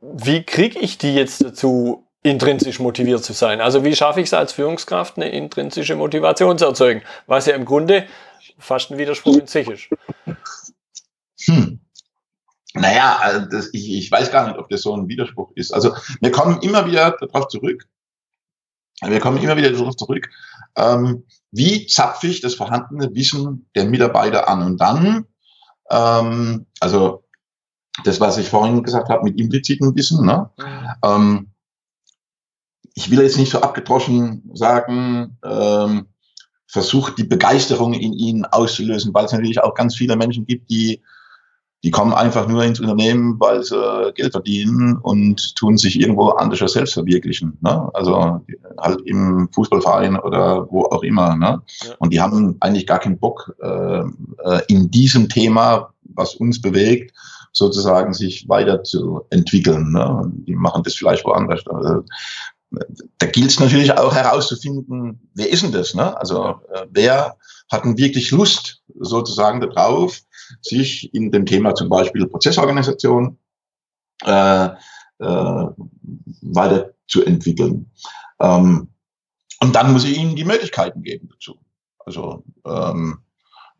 Wie 0.00 0.42
kriege 0.42 0.78
ich 0.78 0.98
die 0.98 1.14
jetzt 1.14 1.42
dazu, 1.42 2.04
intrinsisch 2.22 2.80
motiviert 2.80 3.24
zu 3.24 3.32
sein? 3.32 3.60
Also 3.60 3.84
wie 3.84 3.94
schaffe 3.94 4.20
ich 4.20 4.26
es 4.26 4.34
als 4.34 4.52
Führungskraft, 4.52 5.16
eine 5.16 5.28
intrinsische 5.30 5.96
Motivation 5.96 6.58
zu 6.58 6.66
erzeugen? 6.66 7.02
Was 7.26 7.46
ja 7.46 7.54
im 7.54 7.64
Grunde 7.64 8.04
fast 8.58 8.90
ein 8.90 8.98
Widerspruch 8.98 9.36
in 9.36 9.44
ist. 9.44 9.88
Hm. 11.44 11.80
Naja, 12.74 13.18
also 13.20 13.46
das, 13.46 13.70
ich, 13.72 13.90
ich 13.90 14.10
weiß 14.10 14.30
gar 14.30 14.46
nicht, 14.46 14.58
ob 14.58 14.68
das 14.68 14.82
so 14.82 14.94
ein 14.96 15.08
Widerspruch 15.08 15.52
ist. 15.54 15.72
Also 15.72 15.94
wir 16.20 16.30
kommen 16.30 16.60
immer 16.60 16.86
wieder 16.86 17.12
darauf 17.12 17.48
zurück. 17.48 17.86
Wir 19.02 19.20
kommen 19.20 19.38
immer 19.38 19.56
wieder 19.56 19.70
darauf 19.70 19.96
zurück, 19.96 20.30
ähm, 20.76 21.24
wie 21.50 21.86
zapfe 21.86 22.28
ich 22.28 22.40
das 22.40 22.54
vorhandene 22.54 23.14
Wissen 23.14 23.68
der 23.74 23.84
Mitarbeiter 23.84 24.48
an? 24.48 24.62
Und 24.62 24.80
dann, 24.80 25.26
ähm, 25.90 26.66
also 26.80 27.24
das, 28.04 28.20
was 28.20 28.38
ich 28.38 28.48
vorhin 28.48 28.82
gesagt 28.82 29.08
habe 29.08 29.24
mit 29.24 29.40
implizitem 29.40 29.94
Wissen, 29.94 30.24
ne? 30.24 30.50
Mhm. 30.58 30.88
Ähm, 31.04 31.50
ich 32.94 33.10
will 33.10 33.20
jetzt 33.20 33.36
nicht 33.36 33.52
so 33.52 33.60
abgedroschen 33.60 34.50
sagen, 34.54 35.38
ähm, 35.44 36.08
versucht, 36.66 37.18
die 37.18 37.24
Begeisterung 37.24 37.94
in 37.94 38.12
ihnen 38.12 38.44
auszulösen, 38.44 39.14
weil 39.14 39.26
es 39.26 39.32
natürlich 39.32 39.62
auch 39.62 39.74
ganz 39.74 39.96
viele 39.96 40.16
Menschen 40.16 40.46
gibt, 40.46 40.70
die, 40.70 41.00
die 41.84 41.90
kommen 41.90 42.12
einfach 42.12 42.48
nur 42.48 42.64
ins 42.64 42.80
Unternehmen, 42.80 43.38
weil 43.38 43.62
sie 43.62 44.12
Geld 44.14 44.32
verdienen 44.32 44.96
und 44.96 45.54
tun 45.56 45.78
sich 45.78 46.00
irgendwo 46.00 46.30
anders 46.30 46.58
selbst 46.72 46.94
verwirklichen. 46.94 47.56
Ne? 47.60 47.88
Also 47.94 48.40
halt 48.78 49.00
im 49.04 49.48
Fußballverein 49.52 50.18
oder 50.18 50.66
wo 50.70 50.84
auch 50.86 51.02
immer. 51.02 51.36
Ne? 51.36 51.62
Ja. 51.84 51.94
Und 51.98 52.12
die 52.12 52.20
haben 52.20 52.56
eigentlich 52.60 52.86
gar 52.86 52.98
keinen 52.98 53.18
Bock 53.18 53.54
äh, 53.62 54.00
äh 54.00 54.62
in 54.68 54.90
diesem 54.90 55.28
Thema, 55.28 55.90
was 56.14 56.34
uns 56.34 56.60
bewegt, 56.60 57.12
sozusagen 57.52 58.12
sich 58.12 58.48
weiterzuentwickeln. 58.48 59.92
Ne? 59.92 60.32
Die 60.46 60.56
machen 60.56 60.82
das 60.82 60.94
vielleicht 60.94 61.24
woanders. 61.24 61.66
Also, 61.68 62.02
da 63.18 63.26
gilt 63.26 63.50
es 63.50 63.60
natürlich 63.60 63.92
auch 63.92 64.14
herauszufinden, 64.14 65.30
wer 65.34 65.50
ist 65.50 65.62
denn 65.62 65.72
das? 65.72 65.94
Ne? 65.94 66.16
Also 66.18 66.60
äh, 66.72 66.86
wer 66.90 67.36
hat 67.70 67.84
denn 67.84 67.98
wirklich 67.98 68.30
Lust 68.30 68.82
sozusagen 68.98 69.60
darauf, 69.60 70.20
sich 70.60 71.12
in 71.14 71.32
dem 71.32 71.46
Thema 71.46 71.74
zum 71.74 71.88
Beispiel 71.88 72.26
Prozessorganisation 72.26 73.38
äh, 74.24 74.66
äh, 75.18 75.66
weiterzuentwickeln. 76.42 77.90
Ähm, 78.40 78.88
und 79.60 79.74
dann 79.74 79.92
muss 79.92 80.04
ich 80.04 80.18
ihnen 80.18 80.36
die 80.36 80.44
Möglichkeiten 80.44 81.02
geben 81.02 81.28
dazu. 81.32 81.58
Also 81.98 82.44
ähm, 82.64 83.18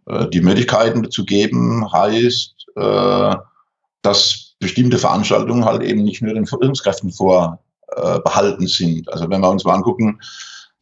äh, 0.06 0.28
die 0.28 0.40
Möglichkeiten 0.40 1.02
dazu 1.02 1.24
geben 1.24 1.90
heißt, 1.92 2.66
äh, 2.76 3.36
dass 4.02 4.56
bestimmte 4.58 4.98
Veranstaltungen 4.98 5.64
halt 5.64 5.82
eben 5.82 6.02
nicht 6.02 6.22
nur 6.22 6.34
den 6.34 6.46
Führungskräften 6.46 7.12
vorbehalten 7.12 7.65
äh, 7.96 8.66
sind. 8.66 9.12
Also 9.12 9.28
wenn 9.30 9.40
wir 9.40 9.50
uns 9.50 9.64
mal 9.64 9.74
angucken, 9.74 10.20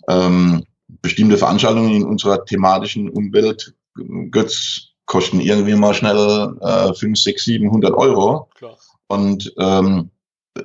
ähm, 0.09 0.65
bestimmte 1.03 1.39
Veranstaltungen 1.39 1.95
in 1.95 2.05
unserer 2.05 2.45
thematischen 2.45 3.09
Umwelt, 3.09 3.75
Götz, 4.31 4.91
kosten 5.07 5.41
irgendwie 5.41 5.75
mal 5.75 5.95
schnell 5.95 6.57
äh, 6.61 6.95
5, 6.95 7.19
6, 7.19 7.45
700 7.45 7.93
Euro. 7.95 8.49
Klar. 8.55 8.77
Und 9.09 9.53
ähm, 9.59 10.11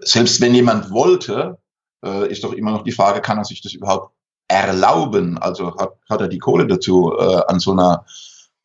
selbst 0.01 0.39
wenn 0.41 0.55
jemand 0.55 0.91
wollte, 0.91 1.57
äh, 2.05 2.31
ist 2.31 2.43
doch 2.43 2.53
immer 2.53 2.71
noch 2.71 2.83
die 2.83 2.91
Frage, 2.91 3.21
kann 3.21 3.37
er 3.37 3.45
sich 3.45 3.61
das 3.61 3.73
überhaupt 3.73 4.13
erlauben? 4.47 5.37
Also 5.37 5.75
hat, 5.77 5.93
hat 6.09 6.21
er 6.21 6.27
die 6.27 6.39
Kohle 6.39 6.67
dazu, 6.67 7.13
äh, 7.17 7.41
an 7.47 7.59
so 7.59 7.71
einer 7.71 8.05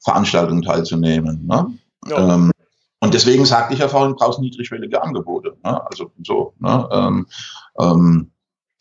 Veranstaltung 0.01 0.63
teilzunehmen? 0.63 1.47
Ne? 1.47 1.79
Ja. 2.09 2.35
Ähm, 2.35 2.53
und 3.05 3.13
deswegen 3.13 3.45
sagte 3.45 3.75
ich 3.75 3.81
ja 3.81 3.89
vorhin, 3.89 4.17
brauchst 4.17 4.41
niedrigschwellige 4.41 5.03
Angebote. 5.03 5.59
Ne? 5.63 5.87
Also 5.91 6.11
so. 6.23 6.55
Ne? 6.59 6.89
Ähm, 6.91 7.27
ähm, 7.79 8.31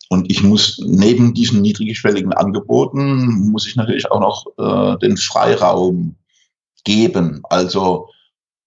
und 0.08 0.30
ich 0.30 0.42
muss 0.42 0.80
neben 0.82 1.34
diesen 1.34 1.60
niedrigschwelligen 1.60 2.32
Angeboten, 2.32 3.50
muss 3.50 3.66
ich 3.66 3.76
natürlich 3.76 4.10
auch 4.10 4.20
noch 4.20 4.46
äh, 4.56 4.98
den 4.98 5.18
Freiraum 5.18 6.16
geben. 6.84 7.42
Also 7.50 8.08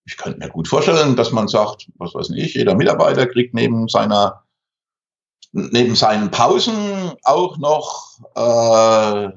ich 0.05 0.15
könnte 0.17 0.37
mir 0.37 0.49
gut 0.49 0.67
vorstellen, 0.67 1.15
dass 1.15 1.31
man 1.31 1.47
sagt, 1.47 1.87
was 1.97 2.13
weiß 2.13 2.29
ich, 2.35 2.53
jeder 2.53 2.75
Mitarbeiter 2.75 3.25
kriegt 3.25 3.55
neben 3.55 3.87
seiner 3.87 4.43
neben 5.53 5.95
seinen 5.95 6.29
Pausen 6.29 7.13
auch 7.23 7.57
noch 7.57 8.19
äh, 8.35 9.25
äh, 9.25 9.31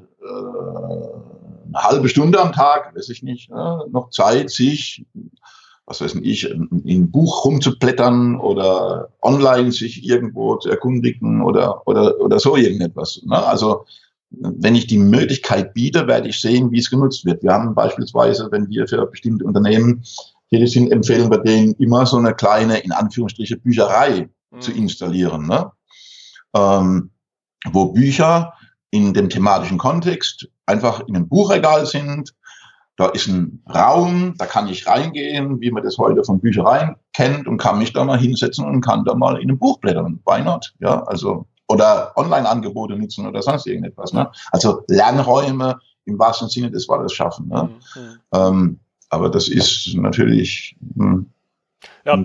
eine 1.73 1.83
halbe 1.83 2.11
Stunde 2.11 2.39
am 2.39 2.53
Tag, 2.53 2.95
weiß 2.95 3.09
ich 3.09 3.23
nicht, 3.23 3.49
äh, 3.49 3.89
noch 3.91 4.11
Zeit, 4.11 4.51
sich, 4.51 5.07
was 5.91 6.01
weiß 6.01 6.15
ich, 6.23 6.49
in 6.49 6.69
ein 6.87 7.11
Buch 7.11 7.45
rumzublättern 7.45 8.39
oder 8.39 9.09
online 9.23 9.73
sich 9.73 10.05
irgendwo 10.05 10.55
zu 10.55 10.71
erkundigen 10.71 11.43
oder, 11.43 11.87
oder, 11.89 12.19
oder 12.21 12.39
so 12.39 12.57
irgendetwas. 12.57 13.21
Ne? 13.27 13.37
Also 13.37 13.85
wenn 14.31 14.77
ich 14.77 14.87
die 14.87 14.99
Möglichkeit 14.99 15.75
biete, 15.75 16.07
werde 16.07 16.29
ich 16.29 16.41
sehen, 16.41 16.71
wie 16.71 16.79
es 16.79 16.91
genutzt 16.91 17.25
wird. 17.25 17.43
Wir 17.43 17.53
haben 17.53 17.75
beispielsweise, 17.75 18.49
wenn 18.53 18.69
wir 18.69 18.87
für 18.87 19.05
bestimmte 19.05 19.45
Unternehmen 19.45 20.05
tätig 20.51 20.71
sind, 20.71 20.93
empfehlen 20.93 21.29
wir 21.29 21.39
denen 21.39 21.73
immer 21.81 22.07
so 22.07 22.19
eine 22.19 22.35
kleine, 22.35 22.79
in 22.79 22.93
Anführungsstriche, 22.93 23.57
Bücherei 23.57 24.29
mhm. 24.53 24.61
zu 24.61 24.71
installieren, 24.71 25.49
ne? 25.49 25.73
ähm, 26.55 27.11
wo 27.73 27.87
Bücher 27.87 28.53
in 28.93 29.13
dem 29.13 29.29
thematischen 29.29 29.79
Kontext 29.79 30.49
einfach 30.67 31.01
in 31.09 31.17
einem 31.17 31.29
Buchregal 31.29 31.85
sind. 31.85 32.33
Da 33.01 33.07
ist 33.07 33.29
ein 33.29 33.63
Raum, 33.75 34.35
da 34.37 34.45
kann 34.45 34.69
ich 34.69 34.87
reingehen, 34.87 35.59
wie 35.63 35.71
man 35.71 35.83
das 35.83 35.97
heute 35.97 36.23
von 36.23 36.39
Büchereien 36.39 36.97
kennt 37.15 37.49
und 37.49 37.57
kann 37.57 37.79
mich 37.79 37.95
da 37.95 38.05
mal 38.05 38.19
hinsetzen 38.19 38.67
und 38.67 38.83
kann 38.83 39.07
da 39.07 39.15
mal 39.15 39.37
in 39.37 39.49
einem 39.49 39.59
Buch 39.59 39.79
blättern. 39.81 40.21
Why 40.27 40.43
not? 40.43 40.75
Ja, 40.81 41.03
also 41.05 41.47
oder 41.67 42.13
Online-Angebote 42.17 42.99
nutzen 42.99 43.27
oder 43.27 43.41
sonst 43.41 43.67
irgendetwas. 43.67 44.13
Ne? 44.13 44.31
Also 44.53 44.83
Lernräume 44.89 45.79
im 46.05 46.19
wahrsten 46.19 46.51
Sinne 46.51 46.71
des 46.71 46.91
Wortes 46.91 47.15
schaffen. 47.15 47.49
Ne? 47.49 47.71
Mhm. 47.97 48.19
Ähm, 48.35 48.81
aber 49.09 49.31
das 49.31 49.49
ist 49.49 49.95
natürlich 49.95 50.77
hm, 50.95 51.25
ja. 52.05 52.23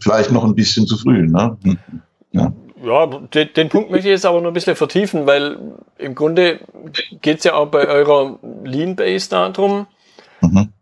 vielleicht 0.00 0.30
noch 0.30 0.44
ein 0.44 0.54
bisschen 0.54 0.86
zu 0.86 0.96
früh. 0.96 1.26
Ne? 1.26 1.58
Hm, 1.64 1.78
ja. 2.30 2.52
Ja, 2.82 3.06
den, 3.06 3.52
den, 3.54 3.68
Punkt 3.68 3.90
möchte 3.90 4.08
ich 4.08 4.12
jetzt 4.12 4.26
aber 4.26 4.40
noch 4.40 4.48
ein 4.48 4.54
bisschen 4.54 4.76
vertiefen, 4.76 5.26
weil 5.26 5.58
im 5.98 6.14
Grunde 6.14 6.60
geht 7.22 7.38
es 7.38 7.44
ja 7.44 7.54
auch 7.54 7.66
bei 7.66 7.88
eurer 7.88 8.38
Lean 8.64 8.94
Base 8.94 9.28
darum, 9.28 9.86
mhm. 10.40 10.72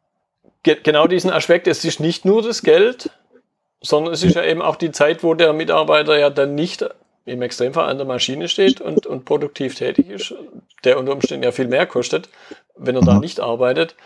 ge 0.62 0.76
genau 0.82 1.06
diesen 1.06 1.30
Aspekt, 1.30 1.66
es 1.66 1.84
ist 1.84 2.00
nicht 2.00 2.24
nur 2.24 2.42
das 2.42 2.62
Geld, 2.62 3.10
sondern 3.80 4.12
es 4.14 4.22
ist 4.22 4.34
ja 4.34 4.44
eben 4.44 4.62
auch 4.62 4.76
die 4.76 4.90
Zeit, 4.90 5.22
wo 5.22 5.34
der 5.34 5.52
Mitarbeiter 5.52 6.18
ja 6.18 6.30
dann 6.30 6.54
nicht 6.54 6.84
im 7.24 7.42
Extremfall 7.42 7.88
an 7.88 7.98
der 7.98 8.06
Maschine 8.06 8.48
steht 8.48 8.80
und, 8.80 9.06
und 9.06 9.24
produktiv 9.24 9.74
tätig 9.74 10.08
ist, 10.10 10.34
der 10.84 10.98
unter 10.98 11.12
Umständen 11.12 11.44
ja 11.44 11.52
viel 11.52 11.68
mehr 11.68 11.86
kostet, 11.86 12.28
wenn 12.76 12.94
er 12.94 13.02
mhm. 13.02 13.06
da 13.06 13.18
nicht 13.18 13.40
arbeitet. 13.40 13.96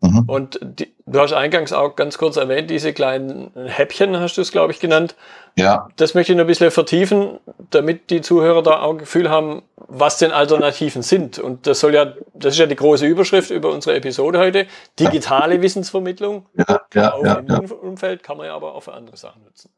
Mhm. 0.00 0.24
Und 0.26 0.58
die, 0.62 0.93
du 1.06 1.20
hast 1.20 1.32
eingangs 1.32 1.72
auch 1.72 1.96
ganz 1.96 2.18
kurz 2.18 2.36
erwähnt, 2.36 2.70
diese 2.70 2.92
kleinen 2.92 3.50
Häppchen 3.54 4.18
hast 4.18 4.36
du 4.36 4.40
es, 4.40 4.52
glaube 4.52 4.72
ich, 4.72 4.80
genannt. 4.80 5.14
Ja. 5.56 5.88
Das 5.96 6.14
möchte 6.14 6.32
ich 6.32 6.36
noch 6.36 6.44
ein 6.44 6.48
bisschen 6.48 6.70
vertiefen, 6.70 7.38
damit 7.70 8.10
die 8.10 8.22
Zuhörer 8.22 8.62
da 8.62 8.80
auch 8.80 8.92
ein 8.92 8.98
Gefühl 8.98 9.30
haben, 9.30 9.62
was 9.76 10.18
denn 10.18 10.32
Alternativen 10.32 11.02
sind. 11.02 11.38
Und 11.38 11.66
das 11.66 11.80
soll 11.80 11.94
ja, 11.94 12.14
das 12.34 12.54
ist 12.54 12.58
ja 12.58 12.66
die 12.66 12.76
große 12.76 13.06
Überschrift 13.06 13.50
über 13.50 13.70
unsere 13.70 13.96
Episode 13.96 14.38
heute. 14.38 14.66
Digitale 14.98 15.62
Wissensvermittlung. 15.62 16.46
Ja, 16.56 16.80
ja, 16.94 17.14
auch 17.14 17.24
ja, 17.24 17.34
im 17.34 17.46
ja. 17.46 17.58
Umfeld 17.58 18.22
kann 18.22 18.36
man 18.36 18.46
ja 18.46 18.56
aber 18.56 18.74
auch 18.74 18.82
für 18.82 18.94
andere 18.94 19.16
Sachen 19.16 19.44
nutzen. 19.44 19.70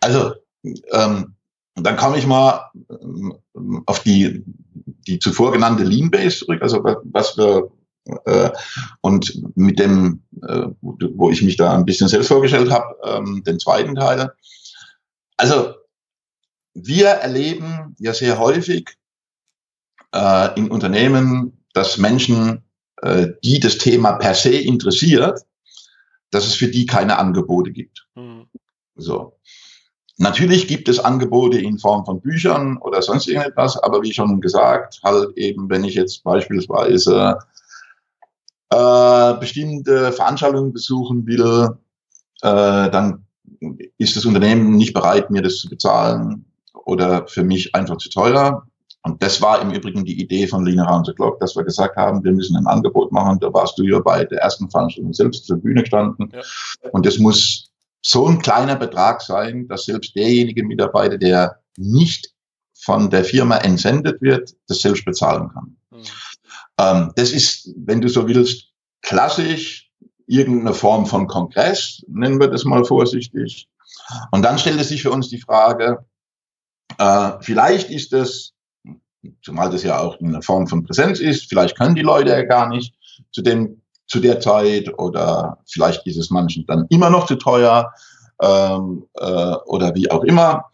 Also, 0.00 0.34
ähm, 0.92 1.34
dann 1.74 1.96
komme 1.96 2.18
ich 2.18 2.26
mal 2.26 2.70
ähm, 2.90 3.38
auf 3.86 4.00
die, 4.00 4.44
die 5.06 5.18
zuvor 5.18 5.52
genannte 5.52 5.84
Lean 5.84 6.10
Base 6.10 6.38
zurück, 6.38 6.62
also 6.62 6.82
was 7.04 7.36
wir 7.36 7.70
äh, 8.24 8.50
und 9.00 9.42
mit 9.54 9.78
dem, 9.78 10.22
wo 10.80 11.30
ich 11.30 11.42
mich 11.42 11.56
da 11.56 11.74
ein 11.74 11.84
bisschen 11.84 12.08
selbst 12.08 12.28
vorgestellt 12.28 12.70
habe, 12.70 12.96
ähm, 13.04 13.42
den 13.46 13.58
zweiten 13.58 13.94
Teil. 13.94 14.32
Also 15.36 15.74
wir 16.74 17.08
erleben 17.08 17.96
ja 17.98 18.12
sehr 18.12 18.38
häufig 18.38 18.96
äh, 20.14 20.58
in 20.58 20.70
Unternehmen, 20.70 21.64
dass 21.72 21.98
Menschen, 21.98 22.62
äh, 23.02 23.28
die 23.44 23.60
das 23.60 23.78
Thema 23.78 24.12
per 24.12 24.34
se 24.34 24.50
interessiert, 24.50 25.40
dass 26.30 26.46
es 26.46 26.54
für 26.54 26.68
die 26.68 26.86
keine 26.86 27.18
Angebote 27.18 27.70
gibt. 27.72 28.06
Mhm. 28.14 28.46
So. 28.96 29.38
Natürlich 30.20 30.66
gibt 30.66 30.88
es 30.88 30.98
Angebote 30.98 31.58
in 31.58 31.78
Form 31.78 32.04
von 32.04 32.20
Büchern 32.20 32.76
oder 32.78 33.02
sonst 33.02 33.28
irgendetwas, 33.28 33.76
aber 33.76 34.02
wie 34.02 34.12
schon 34.12 34.40
gesagt, 34.40 35.00
halt 35.04 35.36
eben, 35.36 35.70
wenn 35.70 35.84
ich 35.84 35.94
jetzt 35.94 36.24
beispielsweise 36.24 37.38
äh, 38.70 39.34
bestimmte 39.40 40.12
Veranstaltungen 40.12 40.72
besuchen 40.72 41.26
will, 41.26 41.68
äh, 42.42 42.90
dann 42.90 43.24
ist 43.98 44.16
das 44.16 44.24
Unternehmen 44.24 44.76
nicht 44.76 44.94
bereit, 44.94 45.30
mir 45.30 45.42
das 45.42 45.58
zu 45.58 45.68
bezahlen 45.68 46.44
oder 46.84 47.26
für 47.26 47.42
mich 47.42 47.74
einfach 47.74 47.96
zu 47.96 48.08
teuer. 48.10 48.66
Und 49.02 49.22
das 49.22 49.40
war 49.40 49.62
im 49.62 49.70
Übrigen 49.70 50.04
die 50.04 50.20
Idee 50.20 50.46
von 50.46 50.64
Lean 50.66 50.80
Around 50.80 51.06
the 51.06 51.12
Clock, 51.12 51.40
dass 51.40 51.56
wir 51.56 51.64
gesagt 51.64 51.96
haben, 51.96 52.22
wir 52.24 52.32
müssen 52.32 52.56
ein 52.56 52.66
Angebot 52.66 53.12
machen. 53.12 53.38
Da 53.40 53.52
warst 53.52 53.78
du 53.78 53.84
ja 53.84 54.00
bei 54.00 54.24
der 54.24 54.40
ersten 54.40 54.70
Veranstaltung 54.70 55.14
selbst 55.14 55.46
zur 55.46 55.56
Bühne 55.56 55.82
gestanden. 55.82 56.30
Ja. 56.32 56.40
Und 56.92 57.06
das 57.06 57.18
muss 57.18 57.70
so 58.02 58.26
ein 58.26 58.38
kleiner 58.38 58.76
Betrag 58.76 59.22
sein, 59.22 59.66
dass 59.68 59.84
selbst 59.84 60.14
derjenige 60.14 60.64
Mitarbeiter, 60.64 61.16
der 61.16 61.58
nicht 61.76 62.32
von 62.74 63.10
der 63.10 63.24
Firma 63.24 63.58
entsendet 63.58 64.20
wird, 64.20 64.54
das 64.66 64.80
selbst 64.80 65.04
bezahlen 65.04 65.48
kann. 65.52 65.76
Mhm. 65.90 66.02
Ähm, 66.78 67.12
das 67.16 67.32
ist, 67.32 67.70
wenn 67.76 68.00
du 68.00 68.08
so 68.08 68.26
willst, 68.28 68.68
klassisch 69.02 69.90
irgendeine 70.26 70.74
Form 70.74 71.06
von 71.06 71.26
Kongress, 71.26 72.02
nennen 72.08 72.40
wir 72.40 72.48
das 72.48 72.64
mal 72.64 72.84
vorsichtig. 72.84 73.68
Und 74.30 74.42
dann 74.42 74.58
stellte 74.58 74.84
sich 74.84 75.02
für 75.02 75.10
uns 75.10 75.28
die 75.28 75.40
Frage, 75.40 76.04
äh, 76.98 77.32
vielleicht 77.40 77.90
ist 77.90 78.12
es, 78.12 78.52
zumal 79.42 79.70
das 79.70 79.82
ja 79.82 79.98
auch 79.98 80.18
eine 80.20 80.42
Form 80.42 80.66
von 80.66 80.84
Präsenz 80.84 81.20
ist, 81.20 81.48
vielleicht 81.48 81.76
können 81.76 81.94
die 81.94 82.02
Leute 82.02 82.30
ja 82.30 82.42
gar 82.42 82.68
nicht 82.68 82.94
zu 83.32 83.42
dem 83.42 83.80
zu 84.08 84.20
der 84.20 84.40
Zeit 84.40 84.98
oder 84.98 85.58
vielleicht 85.66 86.06
ist 86.06 86.16
es 86.16 86.30
manchen 86.30 86.66
dann 86.66 86.86
immer 86.88 87.10
noch 87.10 87.26
zu 87.26 87.36
teuer 87.36 87.92
ähm, 88.40 89.06
äh, 89.14 89.54
oder 89.66 89.94
wie 89.94 90.10
auch 90.10 90.24
immer. 90.24 90.64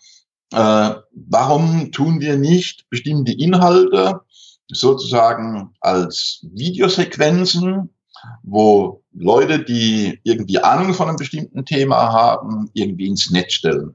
Äh, 0.52 0.90
warum 1.12 1.90
tun 1.90 2.20
wir 2.20 2.36
nicht 2.36 2.88
bestimmte 2.90 3.32
Inhalte 3.32 4.20
sozusagen 4.68 5.74
als 5.80 6.46
Videosequenzen, 6.52 7.90
wo 8.42 9.02
Leute, 9.12 9.62
die 9.62 10.20
irgendwie 10.24 10.58
Ahnung 10.58 10.94
von 10.94 11.08
einem 11.08 11.16
bestimmten 11.16 11.64
Thema 11.64 12.12
haben, 12.12 12.70
irgendwie 12.72 13.06
ins 13.06 13.30
Netz 13.30 13.52
stellen. 13.52 13.94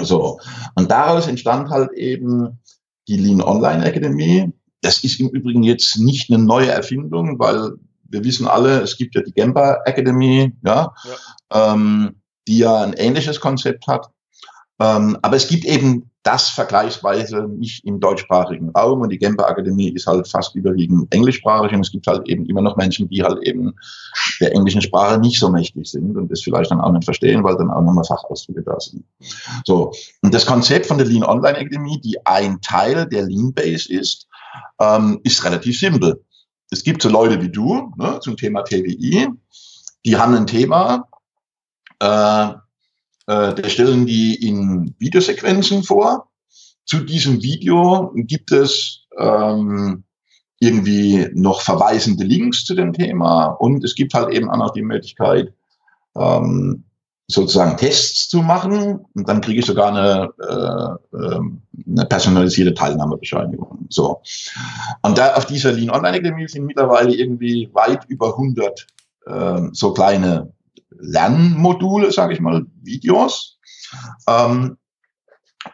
So. 0.00 0.38
Und 0.74 0.90
daraus 0.90 1.26
entstand 1.26 1.70
halt 1.70 1.92
eben 1.92 2.60
die 3.08 3.16
Lean 3.16 3.42
Online 3.42 3.84
Akademie. 3.84 4.52
Das 4.80 5.02
ist 5.04 5.20
im 5.20 5.28
Übrigen 5.28 5.62
jetzt 5.62 5.98
nicht 5.98 6.30
eine 6.30 6.42
neue 6.42 6.70
Erfindung, 6.70 7.38
weil 7.38 7.72
wir 8.04 8.24
wissen 8.24 8.46
alle, 8.46 8.80
es 8.80 8.96
gibt 8.96 9.14
ja 9.14 9.22
die 9.22 9.32
Gemba 9.32 9.78
Academy, 9.84 10.52
ja, 10.64 10.92
ja. 11.50 11.72
Ähm, 11.72 12.16
die 12.46 12.58
ja 12.58 12.82
ein 12.82 12.92
ähnliches 12.92 13.40
Konzept 13.40 13.86
hat. 13.86 14.10
Ähm, 14.80 15.16
aber 15.22 15.36
es 15.36 15.48
gibt 15.48 15.64
eben 15.64 16.10
das 16.22 16.50
vergleichsweise 16.50 17.48
nicht 17.48 17.84
im 17.84 17.98
deutschsprachigen 17.98 18.70
Raum 18.70 19.00
und 19.00 19.10
die 19.10 19.18
Gemba 19.18 19.44
Akademie 19.44 19.88
ist 19.88 20.06
halt 20.06 20.28
fast 20.28 20.54
überwiegend 20.54 21.12
englischsprachig 21.12 21.72
und 21.72 21.80
es 21.80 21.90
gibt 21.90 22.06
halt 22.06 22.28
eben 22.28 22.46
immer 22.46 22.62
noch 22.62 22.76
Menschen, 22.76 23.08
die 23.08 23.22
halt 23.22 23.42
eben 23.42 23.74
der 24.40 24.52
englischen 24.52 24.82
Sprache 24.82 25.18
nicht 25.18 25.40
so 25.40 25.48
mächtig 25.48 25.90
sind 25.90 26.16
und 26.16 26.30
das 26.30 26.42
vielleicht 26.42 26.70
dann 26.70 26.80
auch 26.80 26.92
nicht 26.92 27.04
verstehen, 27.04 27.42
weil 27.42 27.56
dann 27.56 27.70
auch 27.70 27.82
nochmal 27.82 28.04
Fachausdrücke 28.04 28.62
da 28.62 28.78
sind. 28.78 29.04
So. 29.64 29.92
Und 30.22 30.32
das 30.32 30.46
Konzept 30.46 30.86
von 30.86 30.98
der 30.98 31.06
Lean 31.08 31.24
Online 31.24 31.58
Akademie, 31.58 32.00
die 32.00 32.24
ein 32.24 32.60
Teil 32.60 33.06
der 33.06 33.22
Lean 33.24 33.52
Base 33.52 33.92
ist, 33.92 34.28
ähm, 34.78 35.20
ist 35.24 35.44
relativ 35.44 35.78
simpel. 35.78 36.24
Es 36.70 36.84
gibt 36.84 37.02
so 37.02 37.08
Leute 37.08 37.40
wie 37.42 37.50
du 37.50 37.92
ne, 37.96 38.20
zum 38.20 38.36
Thema 38.36 38.62
TWI, 38.62 39.28
die 40.04 40.16
haben 40.16 40.34
ein 40.34 40.46
Thema, 40.46 41.08
äh, 42.00 42.48
äh, 43.26 43.54
da 43.54 43.68
stellen 43.68 44.06
die 44.06 44.34
in 44.34 44.94
Videosequenzen 44.98 45.82
vor. 45.82 46.28
Zu 46.84 47.00
diesem 47.00 47.42
Video 47.42 48.12
gibt 48.14 48.50
es 48.52 49.06
ähm, 49.18 50.04
irgendwie 50.60 51.28
noch 51.34 51.60
verweisende 51.60 52.24
Links 52.24 52.64
zu 52.64 52.74
dem 52.74 52.92
Thema 52.92 53.46
und 53.46 53.84
es 53.84 53.94
gibt 53.94 54.14
halt 54.14 54.32
eben 54.32 54.50
auch 54.50 54.58
noch 54.58 54.72
die 54.72 54.82
Möglichkeit, 54.82 55.52
ähm, 56.16 56.84
sozusagen 57.28 57.76
Tests 57.76 58.28
zu 58.28 58.42
machen 58.42 59.04
und 59.14 59.28
dann 59.28 59.40
kriege 59.40 59.60
ich 59.60 59.66
sogar 59.66 59.88
eine, 59.88 60.28
äh, 61.12 61.16
ähm, 61.16 61.62
eine 61.88 62.06
personalisierte 62.06 62.74
Teilnahmebescheinigung. 62.74 63.86
So. 63.88 64.20
Und 65.02 65.18
da 65.18 65.34
auf 65.34 65.46
dieser 65.46 65.72
Lean 65.72 65.90
Online 65.90 66.18
Academy 66.18 66.46
sind 66.48 66.66
mittlerweile 66.66 67.14
irgendwie 67.14 67.70
weit 67.72 68.04
über 68.08 68.28
100 68.28 68.86
äh, 69.26 69.62
so 69.72 69.92
kleine 69.92 70.52
Lernmodule, 71.00 72.12
sage 72.12 72.34
ich 72.34 72.40
mal, 72.40 72.66
Videos. 72.82 73.58
Ähm, 74.28 74.78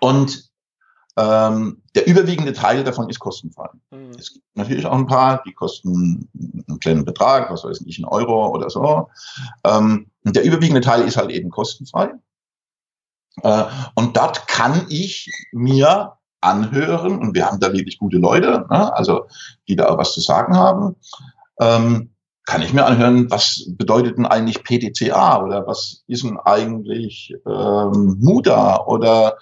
und 0.00 0.48
ähm, 1.16 1.82
der 1.96 2.06
überwiegende 2.06 2.52
Teil 2.52 2.84
davon 2.84 3.08
ist 3.08 3.18
kostenfrei. 3.18 3.68
Mhm. 3.90 4.10
Es 4.18 4.32
gibt 4.32 4.44
natürlich 4.54 4.86
auch 4.86 4.96
ein 4.96 5.06
paar, 5.06 5.42
die 5.42 5.52
kosten 5.52 6.28
einen 6.68 6.78
kleinen 6.78 7.04
Betrag, 7.04 7.50
was 7.50 7.64
weiß 7.64 7.82
ich, 7.86 7.98
einen 7.98 8.04
Euro 8.04 8.48
oder 8.48 8.70
so. 8.70 9.08
Ähm, 9.64 10.10
und 10.24 10.36
der 10.36 10.44
überwiegende 10.44 10.80
Teil 10.80 11.02
ist 11.02 11.16
halt 11.16 11.30
eben 11.30 11.50
kostenfrei. 11.50 12.12
Äh, 13.42 13.64
und 13.94 14.16
dort 14.16 14.46
kann 14.46 14.86
ich 14.88 15.30
mir 15.52 16.18
anhören, 16.40 17.18
und 17.18 17.34
wir 17.34 17.46
haben 17.46 17.58
da 17.58 17.72
wirklich 17.72 17.98
gute 17.98 18.18
Leute, 18.18 18.66
ne, 18.70 18.94
also 18.94 19.26
die 19.66 19.74
da 19.74 19.88
auch 19.88 19.98
was 19.98 20.12
zu 20.12 20.20
sagen 20.20 20.56
haben, 20.56 20.94
ähm, 21.60 22.10
kann 22.48 22.62
ich 22.62 22.72
mir 22.72 22.86
anhören, 22.86 23.30
was 23.30 23.66
bedeutet 23.76 24.16
denn 24.16 24.24
eigentlich 24.24 24.64
PDCA 24.64 25.44
oder 25.44 25.66
was 25.66 26.02
ist 26.06 26.24
denn 26.24 26.38
eigentlich 26.38 27.34
ähm, 27.46 28.16
MUDA 28.20 28.86
oder 28.86 29.36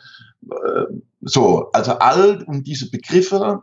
äh, 0.50 0.86
so. 1.20 1.70
Also 1.72 1.92
all 1.92 2.42
um 2.48 2.64
diese 2.64 2.90
Begriffe, 2.90 3.62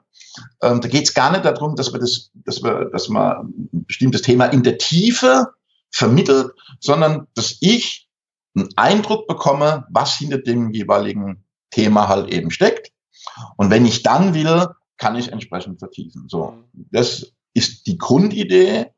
ähm, 0.61 0.79
da 0.79 0.87
geht 0.87 1.03
es 1.03 1.13
gar 1.13 1.29
nicht 1.29 1.43
darum, 1.43 1.75
dass 1.75 1.91
wir 1.91 1.99
das, 1.99 2.31
dass 2.35 2.63
wir, 2.63 2.85
dass 2.85 3.09
man 3.09 3.53
ein 3.73 3.85
bestimmtes 3.85 4.21
Thema 4.21 4.45
in 4.45 4.63
der 4.63 4.77
Tiefe 4.77 5.49
vermittelt, 5.91 6.53
sondern 6.79 7.27
dass 7.35 7.57
ich 7.59 8.07
einen 8.55 8.69
Eindruck 8.77 9.27
bekomme, 9.27 9.85
was 9.89 10.15
hinter 10.15 10.37
dem 10.37 10.71
jeweiligen 10.71 11.43
Thema 11.69 12.07
halt 12.07 12.33
eben 12.33 12.49
steckt. 12.49 12.93
Und 13.57 13.71
wenn 13.71 13.85
ich 13.85 14.03
dann 14.03 14.33
will, 14.33 14.67
kann 14.95 15.17
ich 15.17 15.33
entsprechend 15.33 15.79
vertiefen. 15.79 16.29
So, 16.29 16.63
das 16.91 17.33
ist 17.53 17.87
die 17.87 17.97
Grundidee 17.97 18.92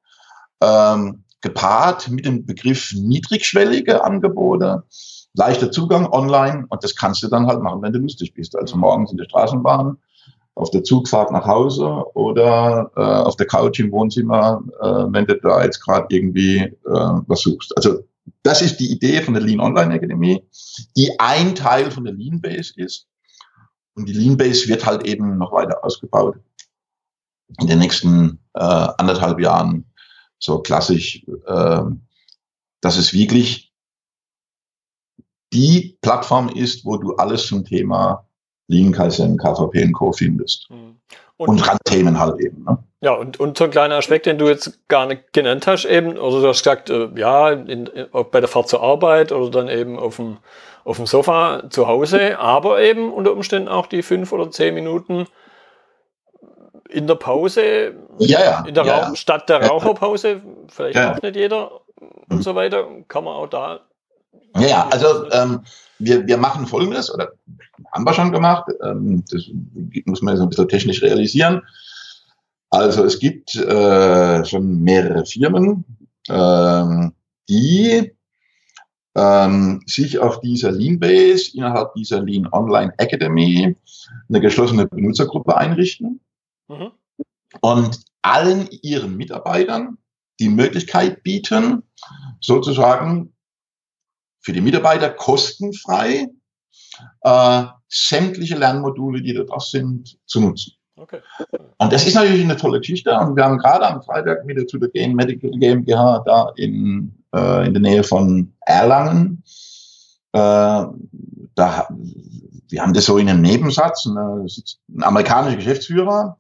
ähm, 0.62 1.24
gepaart 1.42 2.10
mit 2.10 2.26
dem 2.26 2.46
Begriff 2.46 2.94
niedrigschwellige 2.94 4.04
Angebote, 4.04 4.84
leichter 5.36 5.72
Zugang 5.72 6.12
online 6.12 6.66
und 6.70 6.84
das 6.84 6.96
kannst 6.96 7.22
du 7.24 7.28
dann 7.28 7.48
halt 7.48 7.62
machen, 7.62 7.82
wenn 7.82 7.94
du 7.94 8.00
lustig 8.00 8.34
bist. 8.34 8.58
Also 8.58 8.78
morgens 8.78 9.12
in 9.12 9.18
der 9.18 9.26
Straßenbahn, 9.26 9.98
auf 10.56 10.72
der 10.72 10.84
Zugfahrt 10.84 11.32
nach 11.32 11.46
Hause 11.46 12.04
oder 12.16 12.90
äh, 12.96 13.02
auf 13.02 13.36
der 13.36 13.46
Couch 13.46 13.80
im 13.80 13.92
Wohnzimmer, 13.92 14.64
äh, 14.82 15.14
wenn 15.14 15.26
du 15.26 15.36
da 15.40 15.64
jetzt 15.64 15.82
gerade 15.82 16.08
irgendwie 16.10 16.60
äh, 16.60 16.74
was 16.86 17.42
suchst. 17.42 17.76
Also 17.78 18.00
das 18.42 18.62
ist 18.62 18.78
die 18.78 18.92
Idee 18.92 19.22
von 19.22 19.34
der 19.34 19.44
Lean 19.44 19.60
Online 19.60 19.94
Akademie, 19.94 20.42
die 20.96 21.12
ein 21.20 21.56
Teil 21.56 21.92
von 21.92 22.06
der 22.06 22.14
Lean 22.14 22.42
Base 22.42 22.74
ist. 22.76 23.08
Und 23.96 24.08
die 24.08 24.14
Lean 24.14 24.38
Base 24.38 24.68
wird 24.68 24.86
halt 24.86 25.06
eben 25.06 25.38
noch 25.38 25.52
weiter 25.52 25.84
ausgebaut. 25.84 26.38
In 27.60 27.68
den 27.68 27.80
nächsten 27.80 28.40
äh, 28.54 28.88
anderthalb 28.98 29.40
Jahren 29.40 29.86
so 30.40 30.60
klassisch, 30.60 31.24
äh, 31.48 31.82
dass 32.82 32.98
es 32.98 33.14
wirklich 33.14 33.72
die 35.54 35.98
Plattform 36.02 36.50
ist, 36.50 36.86
wo 36.86 36.98
du 36.98 37.16
alles 37.16 37.48
zum 37.48 37.64
Thema 37.64 38.26
Lean, 38.68 38.92
Kaizen, 38.92 39.38
KVP 39.38 39.84
und 39.84 39.94
Co. 39.94 40.12
findest. 40.12 40.70
Mhm. 40.70 40.98
Und, 41.38 41.50
und 41.50 41.68
Randthemen 41.68 42.20
halt 42.20 42.40
eben. 42.40 42.64
Ne? 42.64 42.78
Ja, 43.02 43.14
und, 43.14 43.40
und 43.40 43.58
so 43.58 43.66
ein 43.66 43.72
kleiner 43.72 43.96
Aspekt, 43.96 44.26
den 44.26 44.38
du 44.38 44.48
jetzt 44.48 44.88
gar 44.88 45.06
nicht 45.06 45.34
genannt 45.34 45.68
hast, 45.68 45.86
eben, 45.86 46.18
also 46.18 46.42
du 46.42 46.48
hast 46.48 46.64
gesagt, 46.64 46.90
äh, 46.90 47.10
ja, 47.16 47.52
in, 47.52 47.88
in, 47.88 48.08
bei 48.32 48.40
der 48.40 48.48
Fahrt 48.48 48.70
zur 48.70 48.82
Arbeit 48.82 49.32
oder 49.32 49.52
dann 49.52 49.70
eben 49.70 50.00
auf 50.00 50.16
dem, 50.16 50.38
auf 50.86 50.98
dem 50.98 51.06
Sofa 51.06 51.64
zu 51.70 51.88
Hause, 51.88 52.40
aber 52.40 52.82
eben 52.82 53.12
unter 53.12 53.34
Umständen 53.34 53.68
auch 53.68 53.88
die 53.88 54.02
fünf 54.02 54.32
oder 54.32 54.50
zehn 54.50 54.74
Minuten 54.74 55.28
in 56.90 57.08
der 57.08 57.16
Pause, 57.16 57.96
ja, 58.20 58.44
ja, 58.44 58.66
in 58.68 58.74
der 58.74 58.86
ja, 58.86 58.98
Rauch, 59.00 59.16
statt 59.16 59.50
der 59.50 59.66
Raucherpause, 59.66 60.42
vielleicht 60.68 60.98
auch 60.98 61.22
nicht 61.22 61.36
jeder 61.36 61.72
und 62.30 62.44
so 62.44 62.56
weiter, 62.56 62.88
kann 63.08 63.24
man 63.24 63.36
auch 63.36 63.48
da. 63.48 63.82
Ja, 64.58 64.68
ja. 64.68 64.88
Also 64.90 65.30
ähm, 65.32 65.62
wir, 66.00 66.26
wir 66.28 66.38
machen 66.38 66.68
Folgendes, 66.68 67.14
oder 67.14 67.32
haben 67.92 68.06
wir 68.06 68.14
schon 68.14 68.32
gemacht, 68.32 68.66
ähm, 68.84 69.24
das 69.32 69.50
muss 70.06 70.22
man 70.22 70.36
jetzt 70.36 70.44
ein 70.44 70.50
bisschen 70.50 70.70
technisch 70.70 71.02
realisieren. 71.02 71.62
Also 72.70 73.04
es 73.04 73.20
gibt 73.20 73.56
äh, 73.56 74.46
schon 74.46 74.82
mehrere 74.82 75.26
Firmen, 75.26 75.86
ähm, 76.30 77.14
die 77.48 78.12
ähm, 79.16 79.82
sich 79.86 80.20
auf 80.20 80.42
dieser 80.42 80.72
Lean 80.72 81.00
Base 81.00 81.52
innerhalb 81.54 81.94
dieser 81.94 82.22
Lean 82.22 82.48
Online 82.52 82.94
Academy 82.98 83.76
eine 84.28 84.42
geschlossene 84.42 84.88
Benutzergruppe 84.88 85.56
einrichten 85.56 86.20
Mhm. 86.68 86.92
Und 87.62 88.00
allen 88.22 88.68
ihren 88.82 89.16
Mitarbeitern 89.18 89.98
die 90.40 90.50
Möglichkeit 90.50 91.24
bieten, 91.24 91.84
sozusagen 92.42 93.34
für 94.42 94.54
die 94.54 94.62
Mitarbeiter 94.62 95.10
kostenfrei 95.10 96.28
äh, 97.22 97.64
sämtliche 97.88 98.58
Lernmodule, 98.58 99.22
die 99.22 99.34
da 99.34 99.44
drauf 99.44 99.64
sind, 99.64 100.18
zu 100.26 100.42
nutzen. 100.42 100.74
Okay. 100.98 101.20
Und 101.78 101.92
das 101.92 102.08
ist 102.08 102.16
natürlich 102.16 102.44
eine 102.44 102.56
tolle 102.56 102.80
Geschichte. 102.80 103.18
Und 103.18 103.36
wir 103.36 103.44
haben 103.44 103.58
gerade 103.58 103.88
am 103.88 104.02
Freitag 104.02 104.48
wieder 104.48 104.66
zu 104.66 104.78
der 104.78 104.90
Gain 104.90 105.14
Medical 105.14 105.52
GmbH 105.52 106.24
da 106.26 106.54
in, 106.56 107.14
äh, 107.34 107.68
in 107.68 107.74
der 107.74 107.82
Nähe 107.82 108.04
von 108.04 108.54
Erlangen. 108.62 109.44
Äh, 110.32 110.86
da 111.56 111.88
wir 112.70 112.82
haben 112.82 112.94
das 112.94 113.06
so 113.06 113.18
in 113.18 113.30
einem 113.30 113.42
Nebensatz, 113.42 114.06
ein, 114.06 114.18
ein 114.18 115.04
amerikanischer 115.04 115.58
Geschäftsführer 115.58 116.38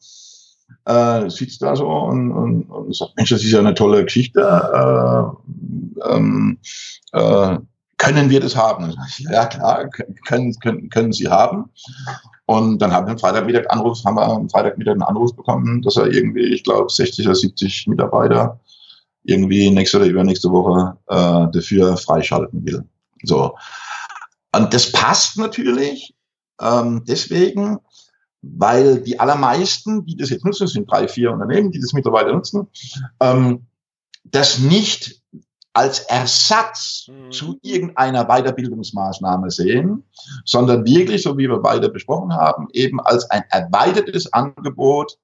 äh, 0.86 1.30
sitzt 1.30 1.62
da 1.62 1.76
so 1.76 1.88
und, 1.88 2.32
und, 2.32 2.64
und 2.64 2.96
sagt, 2.96 3.16
Mensch, 3.16 3.30
das 3.30 3.44
ist 3.44 3.52
ja 3.52 3.60
eine 3.60 3.74
tolle 3.74 4.04
Geschichte. 4.04 4.42
Äh, 4.42 6.10
ähm, 6.10 6.60
äh, 7.14 7.58
können 7.98 8.30
wir 8.30 8.40
das 8.40 8.56
haben? 8.56 8.94
Ja, 9.20 9.46
klar, 9.46 9.90
können, 10.28 10.54
können, 10.60 10.90
können 10.90 11.14
Sie 11.14 11.28
haben. 11.28 11.70
Und 12.46 12.80
dann 12.80 12.92
haben 12.92 13.08
wir 13.08 13.14
am 13.14 13.20
Freitagmittag 13.20 13.72
Anruf, 13.72 14.04
haben 14.06 14.18
wir 14.18 14.24
am 14.24 14.50
Freitagmittag 14.50 14.94
einen 14.94 15.02
Anruf 15.04 15.36
bekommen, 15.36 15.82
dass 15.82 15.98
er 15.98 16.08
irgendwie, 16.08 16.54
ich 16.54 16.64
glaube, 16.64 16.92
60 16.92 17.26
oder 17.26 17.36
70 17.36 17.88
Mitarbeiter 17.88 18.60
irgendwie 19.24 19.72
nächste 19.72 19.98
oder 19.98 20.06
übernächste 20.06 20.52
Woche 20.52 20.96
äh, 21.08 21.52
dafür 21.52 21.98
freischalten 21.98 22.64
will. 22.66 22.84
So. 23.24 23.56
Und 24.56 24.74
das 24.74 24.92
passt 24.92 25.38
natürlich 25.38 26.16
ähm, 26.62 27.04
deswegen, 27.08 27.80
weil 28.42 29.02
die 29.02 29.20
allermeisten, 29.20 30.06
die 30.06 30.16
das 30.16 30.30
jetzt 30.30 30.46
nutzen, 30.46 30.68
sind 30.68 30.90
drei, 30.90 31.08
vier 31.08 31.32
Unternehmen, 31.32 31.72
die 31.72 31.80
das 31.80 31.94
mittlerweile 31.94 32.34
nutzen, 32.34 32.68
ähm, 33.20 33.66
das 34.24 34.60
nicht 34.60 35.22
als 35.74 36.00
Ersatz 36.00 37.08
mhm. 37.10 37.32
zu 37.32 37.60
irgendeiner 37.62 38.26
Weiterbildungsmaßnahme 38.26 39.52
sehen, 39.52 40.04
sondern 40.46 40.86
wirklich, 40.86 41.24
so 41.24 41.38
wie 41.38 41.50
wir 41.50 41.60
beide 41.60 41.90
besprochen 41.90 42.34
haben, 42.34 42.68
eben 42.72 43.02
als 43.02 43.30
ein 43.30 43.44
erweitertes 43.50 44.32
Angebot, 44.32 45.18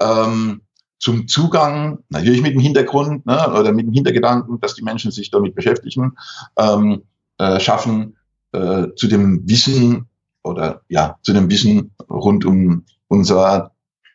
ähm, 0.00 0.62
zum 0.98 1.28
Zugang, 1.28 2.00
natürlich 2.08 2.42
mit 2.42 2.54
dem 2.54 2.60
Hintergrund 2.60 3.24
ne, 3.24 3.52
oder 3.52 3.72
mit 3.72 3.86
dem 3.86 3.92
Hintergedanken, 3.92 4.60
dass 4.60 4.74
die 4.74 4.82
Menschen 4.82 5.12
sich 5.12 5.30
damit 5.30 5.54
beschäftigen, 5.54 6.16
ähm, 6.56 7.04
äh, 7.38 7.60
schaffen, 7.60 8.17
äh, 8.52 8.86
zu 8.96 9.06
dem 9.08 9.48
Wissen 9.48 10.08
oder 10.42 10.82
ja, 10.88 11.18
zu 11.22 11.32
dem 11.32 11.50
Wissen 11.50 11.94
rund 12.08 12.44
um 12.44 12.84
unser 13.08 13.72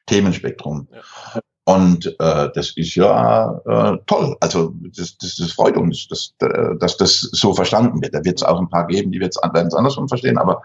Themenspektrum. 0.07 0.87
Ja. 0.91 1.41
Und 1.65 2.07
äh, 2.19 2.49
das 2.53 2.75
ist 2.75 2.95
ja 2.95 3.61
äh, 3.65 3.97
toll. 4.05 4.35
Also 4.41 4.73
das, 4.95 5.17
das, 5.17 5.37
das 5.37 5.51
freut 5.53 5.77
uns, 5.77 6.09
dass, 6.09 6.33
dass 6.37 6.97
das 6.97 7.21
so 7.21 7.53
verstanden 7.53 8.01
wird. 8.01 8.13
Da 8.13 8.23
wird 8.25 8.37
es 8.37 8.43
auch 8.43 8.59
ein 8.59 8.69
paar 8.69 8.85
geben, 8.87 9.13
die 9.13 9.21
werden 9.21 9.67
es 9.67 9.73
andersrum 9.73 10.09
verstehen. 10.09 10.37
Aber 10.37 10.61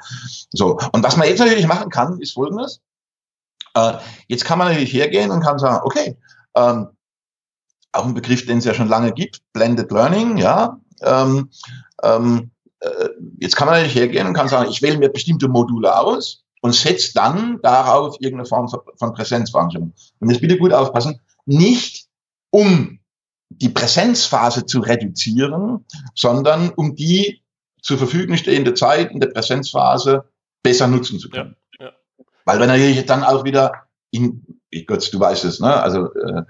so. 0.53 0.77
Und 0.93 1.05
was 1.05 1.17
man 1.17 1.29
jetzt 1.29 1.39
natürlich 1.39 1.69
machen 1.69 1.91
kann, 1.91 2.21
ist 2.21 2.33
Folgendes. 2.33 2.81
Äh, 3.75 3.95
jetzt 4.27 4.45
kann 4.45 4.59
man 4.59 4.69
natürlich 4.69 4.93
hergehen 4.93 5.31
und 5.31 5.41
kann 5.41 5.61
sagen, 5.61 5.81
okay, 5.85 6.17
ähm, 6.57 6.89
auch 7.93 8.05
ein 8.05 8.15
Begriff, 8.15 8.45
den 8.45 8.59
es 8.59 8.65
ja 8.65 8.75
schon 8.75 8.89
lange 8.89 9.13
gibt, 9.13 9.41
Blended 9.53 9.91
Learning, 9.93 10.37
ja. 10.37 10.79
Ähm, 11.03 11.51
ähm, 12.03 12.51
äh, 12.81 13.09
jetzt 13.41 13.57
kann 13.57 13.67
man 13.67 13.77
natürlich 13.77 13.97
hergehen 13.97 14.27
und 14.27 14.35
kann 14.35 14.49
sagen, 14.49 14.71
ich 14.71 14.83
wähle 14.83 14.99
mir 14.99 15.09
bestimmte 15.09 15.49
Module 15.49 15.97
aus 15.97 16.45
und 16.61 16.75
setzt 16.75 17.17
dann 17.17 17.61
darauf 17.63 18.17
irgendeine 18.21 18.49
Form 18.49 18.69
von 18.69 19.13
Präsenzveranstaltung. 19.13 19.93
Und 20.21 20.31
jetzt 20.31 20.41
bitte 20.41 20.59
gut 20.59 20.73
aufpassen, 20.73 21.21
nicht 21.47 22.07
um 22.51 22.99
die 23.51 23.69
Präsenzphase 23.69 24.67
zu 24.67 24.81
reduzieren, 24.81 25.85
sondern 26.15 26.71
um 26.71 26.95
die 26.95 27.43
zur 27.81 27.99
Verfügung 27.99 28.37
stehende 28.37 28.75
Zeit 28.75 29.11
in 29.13 29.21
der 29.21 29.29
Präsenzphase 29.29 30.25
besser 30.63 30.87
nutzen 30.87 31.19
zu 31.19 31.31
können. 31.31 31.57
Ja, 31.79 31.87
ja. 31.87 31.93
Weil 32.45 32.61
wir 32.61 32.67
natürlich 32.67 33.05
dann 33.07 33.25
auch 33.25 33.45
wieder 33.45 33.73
in, 34.11 34.45
Gott, 34.87 35.13
du 35.13 35.21
weißt 35.21 35.45
es, 35.45 35.61
ne? 35.61 35.83
Also 35.83 36.13
äh, 36.15 36.43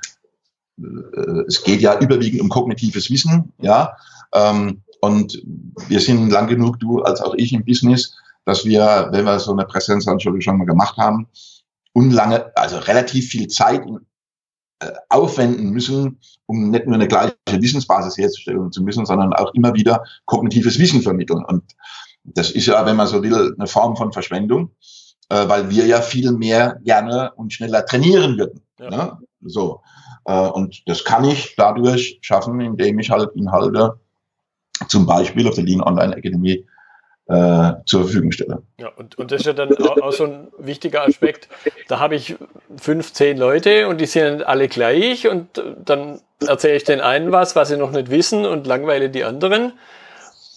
äh, 0.79 1.45
es 1.47 1.62
geht 1.62 1.81
ja 1.81 1.99
überwiegend 1.99 2.41
um 2.41 2.49
kognitives 2.49 3.11
Wissen, 3.11 3.53
ja. 3.61 3.97
Ähm, 4.33 4.83
und 5.00 5.42
wir 5.88 6.00
sind 6.00 6.30
lang 6.30 6.48
genug, 6.48 6.80
du 6.80 7.02
als 7.02 7.20
auch 7.20 7.34
ich 7.34 7.52
im 7.52 7.64
Business, 7.64 8.16
dass 8.44 8.64
wir, 8.64 9.08
wenn 9.12 9.24
wir 9.24 9.38
so 9.38 9.52
eine 9.52 9.64
Präsenzanschulung 9.64 10.40
schon 10.40 10.58
mal 10.58 10.64
gemacht 10.64 10.96
haben, 10.96 11.28
unlange, 11.92 12.50
also 12.56 12.78
relativ 12.78 13.28
viel 13.28 13.48
Zeit 13.48 13.82
äh, 14.80 14.92
aufwenden 15.08 15.70
müssen, 15.70 16.20
um 16.46 16.70
nicht 16.70 16.87
nur 16.87 16.94
eine 16.94 17.08
gleiche 17.08 17.34
Wissensbasis 17.50 18.16
herzustellen 18.16 18.72
zu 18.72 18.82
müssen, 18.82 19.06
sondern 19.06 19.32
auch 19.32 19.52
immer 19.54 19.74
wieder 19.74 20.04
kognitives 20.24 20.78
Wissen 20.78 21.02
vermitteln. 21.02 21.44
Und 21.44 21.64
das 22.24 22.50
ist 22.50 22.66
ja, 22.66 22.84
wenn 22.87 22.96
man 22.96 23.06
so 23.06 23.22
will, 23.22 23.54
eine 23.58 23.66
Form 23.66 23.96
von 23.96 24.12
Verschwendung, 24.12 24.70
äh, 25.28 25.48
weil 25.48 25.70
wir 25.70 25.87
ja 25.87 26.00
viel 26.00 26.32
mehr 26.32 26.80
gerne 26.84 27.32
und 27.34 27.52
schneller 27.52 27.84
trainieren 27.84 28.38
würden. 28.38 28.61
Ja. 28.78 28.90
Ne? 28.90 29.18
So. 29.42 29.80
Äh, 30.24 30.48
und 30.48 30.82
das 30.87 31.04
kann 31.04 31.24
ich 31.24 31.54
dadurch 31.56 32.18
schaffen, 32.22 32.61
indem 32.61 32.98
ich 32.98 33.11
halt 33.11 33.34
Inhalte 33.34 33.98
zum 34.88 35.07
Beispiel 35.07 35.49
auf 35.49 35.55
der 35.55 35.64
Lean 35.64 35.81
Online 35.81 36.17
Akademie 36.17 36.67
äh, 37.29 37.73
zur 37.85 38.03
Verfügung 38.03 38.33
stelle. 38.33 38.62
Ja, 38.79 38.88
und, 38.97 39.19
und 39.19 39.31
das 39.31 39.41
ist 39.41 39.47
ja 39.47 39.53
dann 39.53 39.77
auch, 39.77 40.12
so 40.12 40.25
ein 40.25 40.49
wichtiger 40.59 41.07
Aspekt. 41.07 41.49
Da 41.88 41.99
habe 41.99 42.14
ich 42.14 42.37
fünf, 42.81 43.12
zehn 43.12 43.37
Leute 43.37 43.88
und 43.88 44.01
die 44.01 44.07
sind 44.07 44.47
alle 44.47 44.69
gleich 44.69 45.29
und 45.29 45.62
dann 45.85 46.21
erzähle 46.47 46.77
ich 46.77 46.85
den 46.85 47.01
einen 47.01 47.31
was, 47.33 47.55
was 47.55 47.69
sie 47.69 47.77
noch 47.77 47.91
nicht 47.91 48.11
wissen 48.11 48.47
und 48.47 48.67
langweile 48.67 49.11
die 49.11 49.25
anderen. 49.25 49.73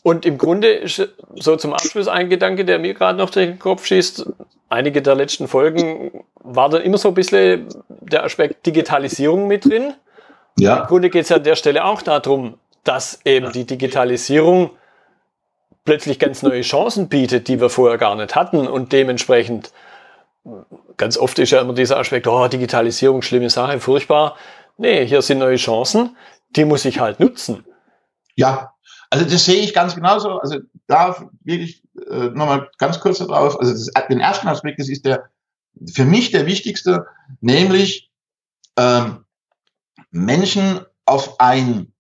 Und 0.04 0.26
im 0.26 0.38
Grunde 0.38 0.72
ist 0.72 1.10
so 1.36 1.56
zum 1.58 1.74
Abschluss 1.74 2.08
ein 2.08 2.30
Gedanke, 2.30 2.66
der 2.66 2.80
mir 2.80 2.94
gerade 2.94 3.18
noch 3.18 3.30
durch 3.30 3.48
den 3.48 3.60
Kopf 3.60 3.86
schießt. 3.86 4.26
Einige 4.70 5.02
der 5.02 5.16
letzten 5.16 5.48
Folgen 5.48 6.24
war 6.36 6.70
da 6.70 6.78
immer 6.78 6.98
so 6.98 7.10
ein 7.10 7.14
bisschen 7.14 7.68
der 7.90 8.24
Aspekt 8.24 8.66
Digitalisierung 8.66 9.48
mit 9.48 9.66
drin. 9.66 9.94
Ja. 10.58 10.82
Im 10.82 10.88
Grunde 10.88 11.10
geht 11.10 11.24
es 11.24 11.30
ja 11.30 11.36
an 11.36 11.44
der 11.44 11.56
Stelle 11.56 11.84
auch 11.86 12.02
darum, 12.02 12.56
dass 12.84 13.20
eben 13.26 13.52
die 13.52 13.66
Digitalisierung 13.66 14.72
plötzlich 15.86 16.20
ganz 16.20 16.44
neue 16.44 16.62
Chancen 16.62 17.10
bietet, 17.10 17.48
die 17.48 17.60
wir 17.60 17.70
vorher 17.70 17.98
gar 17.98 18.16
nicht 18.16 18.36
hatten 18.36 18.68
und 18.68 18.92
dementsprechend 18.94 19.72
ganz 20.98 21.18
oft 21.18 21.40
ist 21.40 21.52
ja 21.52 21.62
immer 21.62 21.74
dieser 21.74 21.98
Aspekt, 21.98 22.28
oh, 22.28 22.48
Digitalisierung, 22.48 23.22
schlimme 23.22 23.50
Sache, 23.50 23.80
furchtbar. 23.80 24.36
Nee, 24.78 25.06
hier 25.06 25.22
sind 25.22 25.40
neue 25.40 25.58
Chancen, 25.58 26.16
die 26.50 26.66
muss 26.66 26.86
ich 26.86 27.00
halt 27.00 27.20
nutzen. 27.20 27.64
Ja, 28.36 28.74
also 29.10 29.26
das 29.26 29.46
sehe 29.46 29.62
ich 29.62 29.74
ganz 29.74 29.96
genauso. 29.96 30.40
Also 30.40 30.60
da 30.88 31.30
wirklich 31.44 31.84
äh, 32.10 32.30
nochmal 32.30 32.70
ganz 32.78 33.00
kurz 33.00 33.20
darauf. 33.20 33.60
Also 33.60 33.74
das, 33.74 34.08
den 34.08 34.20
ersten 34.20 34.48
Aspekt, 34.48 34.80
das 34.80 34.90
ist 34.90 35.06
der 35.06 35.30
für 35.94 36.06
mich 36.06 36.32
der 36.32 36.46
wichtigste, 36.46 37.08
nämlich 37.40 38.12
ähm, 38.78 39.26
Menschen 40.12 40.82
auf 41.06 41.40
ein, 41.40 41.94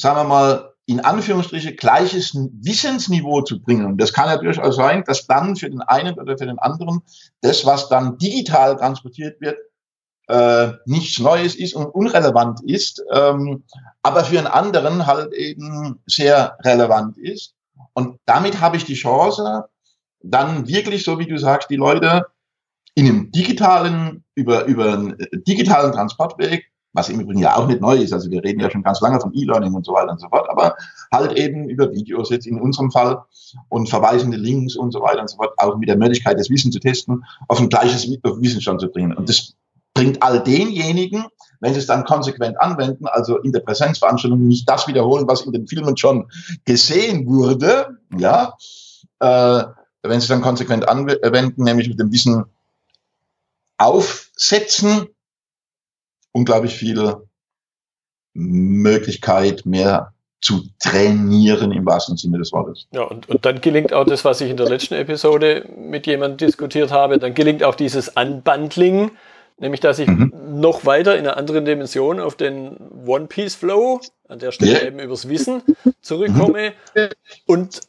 sagen 0.00 0.16
wir 0.16 0.24
mal, 0.24 0.70
in 0.86 1.00
Anführungsstriche 1.00 1.74
gleiches 1.76 2.34
Wissensniveau 2.34 3.42
zu 3.42 3.62
bringen. 3.62 3.86
Und 3.86 3.98
das 3.98 4.12
kann 4.12 4.28
ja 4.28 4.38
durchaus 4.38 4.74
sein, 4.76 5.04
dass 5.06 5.26
dann 5.26 5.54
für 5.54 5.70
den 5.70 5.82
einen 5.82 6.18
oder 6.18 6.36
für 6.36 6.46
den 6.46 6.58
anderen 6.58 7.02
das, 7.42 7.64
was 7.64 7.88
dann 7.88 8.18
digital 8.18 8.76
transportiert 8.76 9.40
wird, 9.40 9.56
äh, 10.28 10.72
nichts 10.86 11.18
Neues 11.18 11.54
ist 11.54 11.74
und 11.74 11.86
unrelevant 11.86 12.60
ist, 12.64 13.02
ähm, 13.12 13.64
aber 14.02 14.24
für 14.24 14.38
einen 14.38 14.46
anderen 14.46 15.06
halt 15.06 15.32
eben 15.32 16.00
sehr 16.06 16.56
relevant 16.62 17.18
ist. 17.18 17.54
Und 17.94 18.18
damit 18.26 18.60
habe 18.60 18.76
ich 18.76 18.84
die 18.84 18.94
Chance, 18.94 19.68
dann 20.22 20.68
wirklich, 20.68 21.04
so 21.04 21.18
wie 21.18 21.26
du 21.26 21.38
sagst, 21.38 21.70
die 21.70 21.76
Leute 21.76 22.26
in 22.94 23.06
einem 23.06 23.30
digitalen, 23.32 24.24
über, 24.34 24.64
über 24.64 24.92
einen 24.92 25.16
digitalen 25.46 25.92
Transportweg 25.92 26.70
was 26.92 27.08
im 27.08 27.20
Übrigen 27.20 27.40
ja 27.40 27.56
auch 27.56 27.66
nicht 27.66 27.80
neu 27.80 27.96
ist. 27.96 28.12
Also 28.12 28.30
wir 28.30 28.42
reden 28.42 28.60
ja 28.60 28.70
schon 28.70 28.82
ganz 28.82 29.00
lange 29.00 29.20
von 29.20 29.32
E-Learning 29.34 29.74
und 29.74 29.86
so 29.86 29.92
weiter 29.92 30.10
und 30.10 30.20
so 30.20 30.28
fort, 30.28 30.48
aber 30.50 30.74
halt 31.12 31.32
eben 31.38 31.68
über 31.68 31.90
Videos 31.92 32.30
jetzt 32.30 32.46
in 32.46 32.60
unserem 32.60 32.90
Fall 32.90 33.22
und 33.68 33.88
verweisende 33.88 34.36
Links 34.36 34.76
und 34.76 34.92
so 34.92 35.00
weiter 35.00 35.20
und 35.20 35.30
so 35.30 35.36
fort, 35.36 35.52
auch 35.58 35.76
mit 35.76 35.88
der 35.88 35.96
Möglichkeit, 35.96 36.38
das 36.38 36.50
Wissen 36.50 36.72
zu 36.72 36.80
testen, 36.80 37.24
auf 37.48 37.60
ein 37.60 37.68
gleiches 37.68 38.08
Wissensstand 38.08 38.80
zu 38.80 38.88
bringen. 38.88 39.12
Und 39.12 39.28
das 39.28 39.54
bringt 39.94 40.22
all 40.22 40.42
denjenigen, 40.42 41.26
wenn 41.60 41.74
sie 41.74 41.80
es 41.80 41.86
dann 41.86 42.04
konsequent 42.04 42.60
anwenden, 42.60 43.06
also 43.06 43.38
in 43.38 43.52
der 43.52 43.60
Präsenzveranstaltung 43.60 44.46
nicht 44.46 44.68
das 44.68 44.88
wiederholen, 44.88 45.28
was 45.28 45.42
in 45.42 45.52
den 45.52 45.66
Filmen 45.66 45.96
schon 45.96 46.30
gesehen 46.64 47.26
wurde, 47.26 47.98
ja, 48.16 48.54
äh, 49.20 49.64
wenn 50.02 50.20
sie 50.20 50.24
es 50.24 50.28
dann 50.28 50.40
konsequent 50.40 50.88
anwenden, 50.88 51.62
nämlich 51.62 51.88
mit 51.88 52.00
dem 52.00 52.10
Wissen 52.10 52.44
aufsetzen, 53.76 55.08
unglaublich 56.40 56.74
viel 56.74 57.16
Möglichkeit, 58.32 59.66
mehr 59.66 60.12
zu 60.40 60.62
trainieren 60.78 61.70
im 61.70 61.84
wahrsten 61.84 62.16
Sinne 62.16 62.38
des 62.38 62.50
Wortes. 62.52 62.86
Ja, 62.92 63.02
und, 63.02 63.28
und 63.28 63.44
dann 63.44 63.60
gelingt 63.60 63.92
auch 63.92 64.06
das, 64.06 64.24
was 64.24 64.40
ich 64.40 64.50
in 64.50 64.56
der 64.56 64.70
letzten 64.70 64.94
Episode 64.94 65.68
mit 65.76 66.06
jemandem 66.06 66.48
diskutiert 66.48 66.90
habe, 66.90 67.18
dann 67.18 67.34
gelingt 67.34 67.62
auch 67.62 67.74
dieses 67.74 68.08
Unbundling, 68.08 69.10
nämlich 69.58 69.80
dass 69.80 69.98
ich 69.98 70.08
mhm. 70.08 70.32
noch 70.54 70.86
weiter 70.86 71.18
in 71.18 71.26
einer 71.26 71.36
anderen 71.36 71.66
Dimension 71.66 72.20
auf 72.20 72.36
den 72.36 72.78
One-Piece-Flow, 73.04 74.00
an 74.28 74.38
der 74.38 74.52
Stelle 74.52 74.72
yeah. 74.72 74.86
eben 74.86 74.98
übers 74.98 75.28
Wissen, 75.28 75.62
zurückkomme 76.00 76.72
mhm. 76.94 77.08
und 77.44 77.80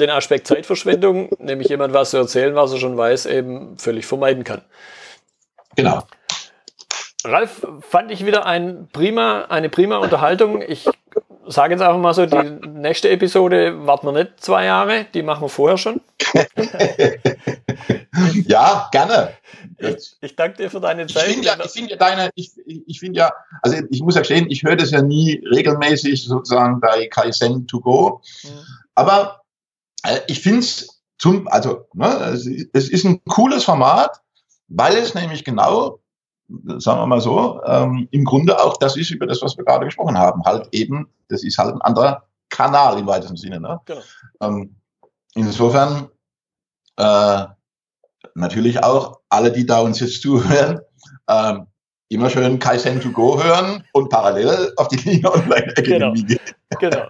den 0.00 0.08
Aspekt 0.08 0.46
Zeitverschwendung, 0.46 1.28
nämlich 1.38 1.68
jemand 1.68 1.92
was 1.92 2.10
zu 2.10 2.16
erzählen, 2.16 2.54
was 2.54 2.72
er 2.72 2.78
schon 2.78 2.96
weiß, 2.96 3.26
eben 3.26 3.76
völlig 3.76 4.06
vermeiden 4.06 4.44
kann. 4.44 4.62
Genau. 5.76 6.04
Ralf, 7.24 7.66
fand 7.80 8.10
ich 8.12 8.24
wieder 8.24 8.46
ein 8.46 8.88
prima, 8.92 9.46
eine 9.48 9.68
prima 9.68 9.98
Unterhaltung. 9.98 10.62
Ich 10.62 10.88
sage 11.48 11.74
jetzt 11.74 11.80
einfach 11.80 11.98
mal 11.98 12.14
so, 12.14 12.26
die 12.26 12.60
nächste 12.68 13.08
Episode 13.10 13.86
warten 13.86 14.06
wir 14.06 14.12
nicht 14.12 14.40
zwei 14.40 14.66
Jahre, 14.66 15.06
die 15.14 15.22
machen 15.22 15.42
wir 15.42 15.48
vorher 15.48 15.78
schon. 15.78 16.00
ja, 18.46 18.88
gerne. 18.92 19.32
Ich, 19.78 20.16
ich, 20.20 20.36
danke 20.36 20.58
dir 20.58 20.70
für 20.70 20.80
deine 20.80 21.06
Zeit. 21.06 21.28
Ich 21.28 21.34
finde 21.34 21.46
ja, 21.46 21.56
ich 21.64 21.70
finde 21.70 21.90
ja 21.90 21.96
deine, 21.96 22.30
ich, 22.34 22.52
ich 22.66 23.00
finde 23.00 23.18
ja, 23.18 23.32
also 23.62 23.78
ich 23.90 24.00
muss 24.00 24.14
ja 24.14 24.20
gestehen, 24.20 24.50
ich 24.50 24.62
höre 24.62 24.76
das 24.76 24.90
ja 24.90 25.02
nie 25.02 25.42
regelmäßig 25.50 26.24
sozusagen 26.24 26.80
bei 26.80 27.08
Kaizen 27.08 27.66
to 27.66 27.80
go. 27.80 28.20
Mhm. 28.44 28.48
Aber 28.94 29.42
äh, 30.04 30.20
ich 30.28 30.40
finde 30.40 30.60
es 30.60 31.02
zum, 31.18 31.48
also 31.48 31.86
ne, 31.94 32.32
es 32.72 32.88
ist 32.88 33.04
ein 33.04 33.24
cooles 33.24 33.64
Format, 33.64 34.20
weil 34.68 34.96
es 34.96 35.14
nämlich 35.14 35.44
genau 35.44 35.98
sagen 36.78 37.00
wir 37.00 37.06
mal 37.06 37.20
so, 37.20 37.60
ähm, 37.64 38.08
im 38.10 38.24
Grunde 38.24 38.58
auch 38.58 38.76
das 38.78 38.96
ist 38.96 39.10
über 39.10 39.26
das, 39.26 39.42
was 39.42 39.56
wir 39.56 39.64
gerade 39.64 39.84
gesprochen 39.84 40.18
haben. 40.18 40.42
Halt 40.44 40.68
eben, 40.72 41.08
das 41.28 41.44
ist 41.44 41.58
halt 41.58 41.74
ein 41.74 41.82
anderer 41.82 42.24
Kanal 42.48 42.98
im 42.98 43.06
weitesten 43.06 43.36
Sinne. 43.36 43.60
Ne? 43.60 43.80
Genau. 43.84 44.00
Ähm, 44.40 44.76
insofern 45.34 46.08
äh, 46.96 47.44
natürlich 48.34 48.82
auch 48.82 49.20
alle, 49.28 49.52
die 49.52 49.66
da 49.66 49.80
uns 49.80 50.00
jetzt 50.00 50.22
zuhören, 50.22 50.80
ähm, 51.28 51.66
immer 52.08 52.30
schön 52.30 52.58
Kaizen 52.58 53.00
to 53.00 53.10
go 53.10 53.42
hören 53.42 53.84
und 53.92 54.08
parallel 54.08 54.72
auf 54.76 54.88
die 54.88 54.96
Linie 55.08 55.30
Online 55.32 55.66
Academy 55.76 55.98
genau. 55.98 56.12
gehen. 56.12 56.40
Genau. 56.80 57.06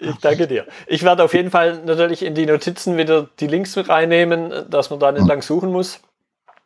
Ich 0.00 0.16
danke 0.18 0.46
dir. 0.46 0.64
Ich 0.86 1.02
werde 1.02 1.24
auf 1.24 1.34
jeden 1.34 1.50
Fall 1.50 1.82
natürlich 1.84 2.24
in 2.24 2.36
die 2.36 2.46
Notizen 2.46 2.96
wieder 2.96 3.28
die 3.40 3.48
Links 3.48 3.74
mit 3.74 3.88
reinnehmen, 3.88 4.70
dass 4.70 4.90
man 4.90 5.00
da 5.00 5.10
nicht 5.10 5.22
hm. 5.22 5.28
lang 5.28 5.42
suchen 5.42 5.72
muss. 5.72 6.00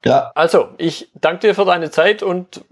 Ja. 0.04 0.32
Also, 0.34 0.70
ich 0.78 1.10
danke 1.14 1.48
dir 1.48 1.54
für 1.54 1.64
deine 1.64 1.90
Zeit 1.90 2.22
und 2.22 2.64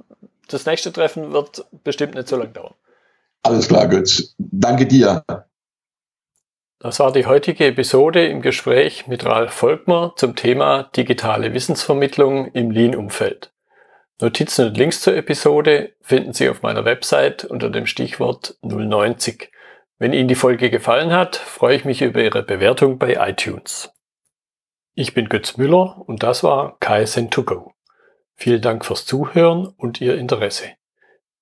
das 0.48 0.66
nächste 0.66 0.92
Treffen 0.92 1.32
wird 1.32 1.64
bestimmt 1.84 2.14
nicht 2.14 2.28
so 2.28 2.36
lange 2.36 2.50
dauern. 2.50 2.74
Alles 3.42 3.68
klar, 3.68 3.86
Götz. 3.88 4.34
Danke 4.38 4.86
dir. 4.86 5.24
Das 6.82 6.98
war 6.98 7.12
die 7.12 7.26
heutige 7.26 7.66
Episode 7.66 8.26
im 8.26 8.42
Gespräch 8.42 9.06
mit 9.06 9.24
Ralf 9.26 9.52
Volkmer 9.52 10.14
zum 10.16 10.34
Thema 10.34 10.84
digitale 10.96 11.52
Wissensvermittlung 11.52 12.52
im 12.52 12.70
Lean-Umfeld. 12.70 13.52
Notizen 14.20 14.68
und 14.68 14.76
Links 14.76 15.00
zur 15.00 15.14
Episode 15.14 15.92
finden 16.00 16.32
Sie 16.32 16.48
auf 16.48 16.62
meiner 16.62 16.84
Website 16.84 17.44
unter 17.44 17.70
dem 17.70 17.86
Stichwort 17.86 18.56
090. 18.62 19.50
Wenn 19.98 20.12
Ihnen 20.12 20.28
die 20.28 20.34
Folge 20.34 20.70
gefallen 20.70 21.12
hat, 21.12 21.36
freue 21.36 21.76
ich 21.76 21.84
mich 21.84 22.02
über 22.02 22.22
Ihre 22.22 22.42
Bewertung 22.42 22.98
bei 22.98 23.14
iTunes. 23.28 23.90
Ich 24.94 25.14
bin 25.14 25.28
Götz 25.28 25.56
Müller 25.56 26.02
und 26.06 26.24
das 26.24 26.42
war 26.42 26.76
KSN2Go. 26.80 27.70
Vielen 28.34 28.60
Dank 28.60 28.84
fürs 28.84 29.06
Zuhören 29.06 29.68
und 29.68 30.00
Ihr 30.00 30.18
Interesse. 30.18 30.70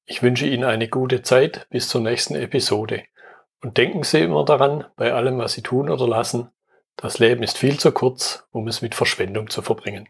Ich 0.05 0.23
wünsche 0.23 0.47
Ihnen 0.47 0.65
eine 0.65 0.89
gute 0.89 1.23
Zeit 1.23 1.67
bis 1.71 1.89
zur 1.89 2.03
nächsten 2.03 2.35
Episode. 2.35 3.05
Und 3.63 3.79
denken 3.79 4.03
Sie 4.03 4.21
immer 4.21 4.45
daran, 4.45 4.85
bei 4.97 5.15
allem, 5.15 5.39
was 5.39 5.55
Sie 5.55 5.63
tun 5.63 5.89
oder 5.89 6.07
lassen, 6.07 6.51
das 6.97 7.19
Leben 7.19 7.43
ist 7.43 7.57
viel 7.57 7.79
zu 7.79 7.91
kurz, 7.91 8.47
um 8.51 8.69
es 8.69 8.83
mit 8.83 8.95
Verschwendung 8.95 9.49
zu 9.49 9.63
verbringen. 9.63 10.09